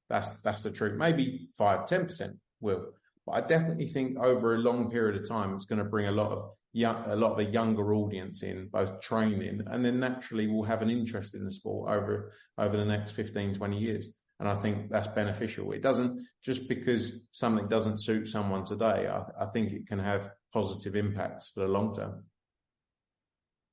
that's 0.10 0.41
that's 0.41 0.63
the 0.63 0.71
truth. 0.71 0.97
Maybe 0.97 1.49
five, 1.58 1.86
ten 1.86 2.05
percent 2.05 2.38
will, 2.60 2.93
but 3.25 3.34
I 3.34 3.41
definitely 3.41 3.88
think 3.88 4.17
over 4.17 4.55
a 4.55 4.60
long 4.60 4.89
period 4.89 5.21
of 5.21 5.27
time, 5.27 5.53
it's 5.53 5.65
going 5.65 5.79
to 5.79 5.86
bring 5.86 6.08
a 6.08 6.12
lot 6.12 6.32
of 6.32 6.51
young, 6.73 7.03
a 7.05 7.15
lot 7.15 7.34
of 7.34 7.39
a 7.39 7.45
younger 7.45 7.93
audience 7.93 8.43
in, 8.43 8.67
both 8.71 9.01
training, 9.01 9.62
and 9.67 9.86
then 9.86 9.99
naturally 9.99 10.47
will 10.47 10.63
have 10.63 10.82
an 10.82 10.89
interest 10.89 11.36
in 11.36 11.45
the 11.45 11.51
sport 11.51 11.91
over 11.91 12.34
over 12.58 12.75
the 12.75 12.86
next 12.86 13.12
15, 13.12 13.55
20 13.55 13.77
years. 13.77 14.19
And 14.39 14.47
I 14.47 14.55
think 14.55 14.89
that's 14.89 15.08
beneficial. 15.10 15.71
It 15.73 15.82
doesn't 15.82 16.25
just 16.43 16.69
because 16.69 17.25
something 17.32 17.67
doesn't 17.67 18.01
suit 18.01 18.29
someone 18.29 18.63
today. 18.63 19.08
I, 19.08 19.23
I 19.43 19.45
think 19.47 19.73
it 19.73 19.88
can 19.88 19.99
have 19.99 20.32
positive 20.53 20.95
impacts 20.95 21.51
for 21.53 21.62
the 21.62 21.67
long 21.67 21.93
term. 21.93 22.23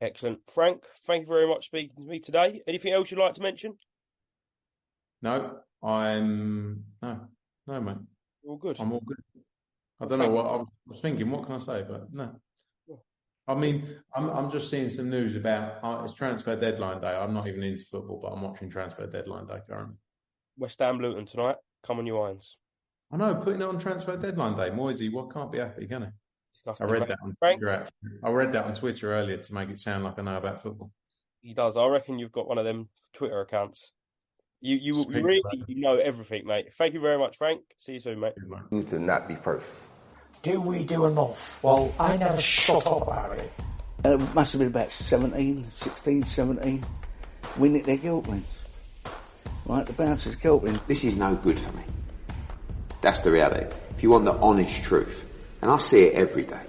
Excellent. 0.00 0.40
Frank, 0.52 0.82
thank 1.06 1.22
you 1.22 1.28
very 1.28 1.48
much 1.48 1.68
for 1.70 1.76
speaking 1.76 1.96
to 1.96 2.10
me 2.10 2.20
today. 2.20 2.62
Anything 2.68 2.92
else 2.92 3.10
you'd 3.10 3.20
like 3.20 3.34
to 3.34 3.42
mention? 3.42 3.74
No, 5.22 5.58
I'm 5.82 6.84
no, 7.02 7.20
no, 7.66 7.80
mate. 7.80 7.96
All 8.46 8.56
good. 8.56 8.76
I'm 8.78 8.92
all 8.92 9.00
good. 9.00 9.16
I 10.00 10.06
don't 10.06 10.18
know 10.18 10.28
what 10.28 10.46
I 10.46 10.62
was 10.86 11.00
thinking. 11.00 11.30
What 11.30 11.46
can 11.46 11.54
I 11.54 11.58
say? 11.58 11.84
But 11.88 12.12
no. 12.12 12.32
I 13.48 13.54
mean, 13.54 13.88
I'm 14.14 14.28
I'm 14.28 14.50
just 14.50 14.70
seeing 14.70 14.88
some 14.88 15.08
news 15.08 15.36
about 15.36 15.78
uh, 15.82 16.02
it's 16.04 16.14
transfer 16.14 16.56
deadline 16.56 17.00
day. 17.00 17.08
I'm 17.08 17.32
not 17.32 17.46
even 17.46 17.62
into 17.62 17.84
football, 17.84 18.20
but 18.22 18.32
I'm 18.32 18.42
watching 18.42 18.68
transfer 18.68 19.06
deadline 19.06 19.46
day 19.46 19.58
currently. 19.68 19.96
West 20.58 20.80
Ham 20.80 20.98
Luton 20.98 21.26
tonight. 21.26 21.56
Come 21.86 21.98
on, 21.98 22.06
you 22.06 22.18
irons. 22.18 22.58
I 23.12 23.16
know, 23.16 23.34
putting 23.36 23.62
it 23.62 23.68
on 23.68 23.78
transfer 23.78 24.16
deadline 24.16 24.56
day. 24.56 24.70
Moisey, 24.74 25.08
what 25.08 25.32
can't 25.32 25.52
be 25.52 25.58
happy, 25.58 25.86
can 25.86 26.02
he? 26.02 26.08
Disgusting, 26.56 26.86
I 26.86 26.90
read 26.90 27.08
that 27.08 27.18
on 27.22 27.36
Frank? 27.38 27.60
Twitter. 27.60 27.74
Actually. 27.74 28.18
I 28.22 28.30
read 28.30 28.52
that 28.52 28.64
on 28.64 28.74
Twitter 28.74 29.12
earlier 29.12 29.36
to 29.36 29.54
make 29.54 29.68
it 29.68 29.78
sound 29.78 30.04
like 30.04 30.18
I 30.18 30.22
know 30.22 30.36
about 30.36 30.62
football. 30.62 30.90
He 31.42 31.52
does. 31.52 31.76
I 31.76 31.86
reckon 31.86 32.18
you've 32.18 32.32
got 32.32 32.48
one 32.48 32.58
of 32.58 32.64
them 32.64 32.88
Twitter 33.12 33.40
accounts. 33.40 33.92
You 34.60 34.76
you 34.76 34.94
Speak 34.94 35.22
really 35.22 35.42
you 35.66 35.80
know 35.80 35.96
everything, 35.96 36.46
mate. 36.46 36.72
Thank 36.78 36.94
you 36.94 37.00
very 37.00 37.18
much, 37.18 37.36
Frank. 37.36 37.60
See 37.76 37.92
you 37.94 38.00
soon, 38.00 38.20
mate. 38.20 38.32
Needs 38.70 38.86
to 38.86 38.98
not 38.98 39.28
be 39.28 39.34
first. 39.34 39.88
Do 40.42 40.60
we 40.60 40.82
do 40.82 41.04
enough? 41.04 41.62
Well, 41.62 41.92
I 42.00 42.16
never 42.16 42.40
shut 42.40 42.86
up 42.86 43.02
about 43.02 43.36
it. 43.36 43.52
Uh, 44.04 44.14
it 44.14 44.34
must 44.34 44.52
have 44.52 44.60
been 44.60 44.68
about 44.68 44.90
17, 44.90 45.70
16, 45.70 46.24
17. 46.24 46.86
We 47.58 47.68
nicked 47.68 47.86
their 47.86 47.96
guilt 47.96 48.26
wins. 48.26 48.46
Right, 49.66 49.84
the 49.84 49.92
bouncers 49.92 50.36
guilt 50.36 50.62
wins. 50.62 50.80
This 50.86 51.04
is 51.04 51.16
no 51.16 51.34
good 51.34 51.58
for 51.60 51.72
me. 51.72 51.82
That's 53.02 53.20
the 53.20 53.30
reality. 53.30 53.66
If 53.90 54.02
you 54.02 54.10
want 54.10 54.24
the 54.24 54.34
honest 54.34 54.82
truth, 54.84 55.24
and 55.62 55.70
I 55.70 55.78
see 55.78 56.02
it 56.02 56.14
every 56.14 56.44
day. 56.44 56.60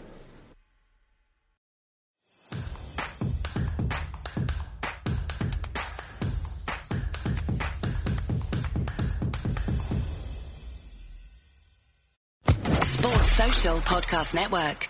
Sports 12.81 13.31
Social 13.31 13.77
Podcast 13.77 14.33
Network. 14.33 14.89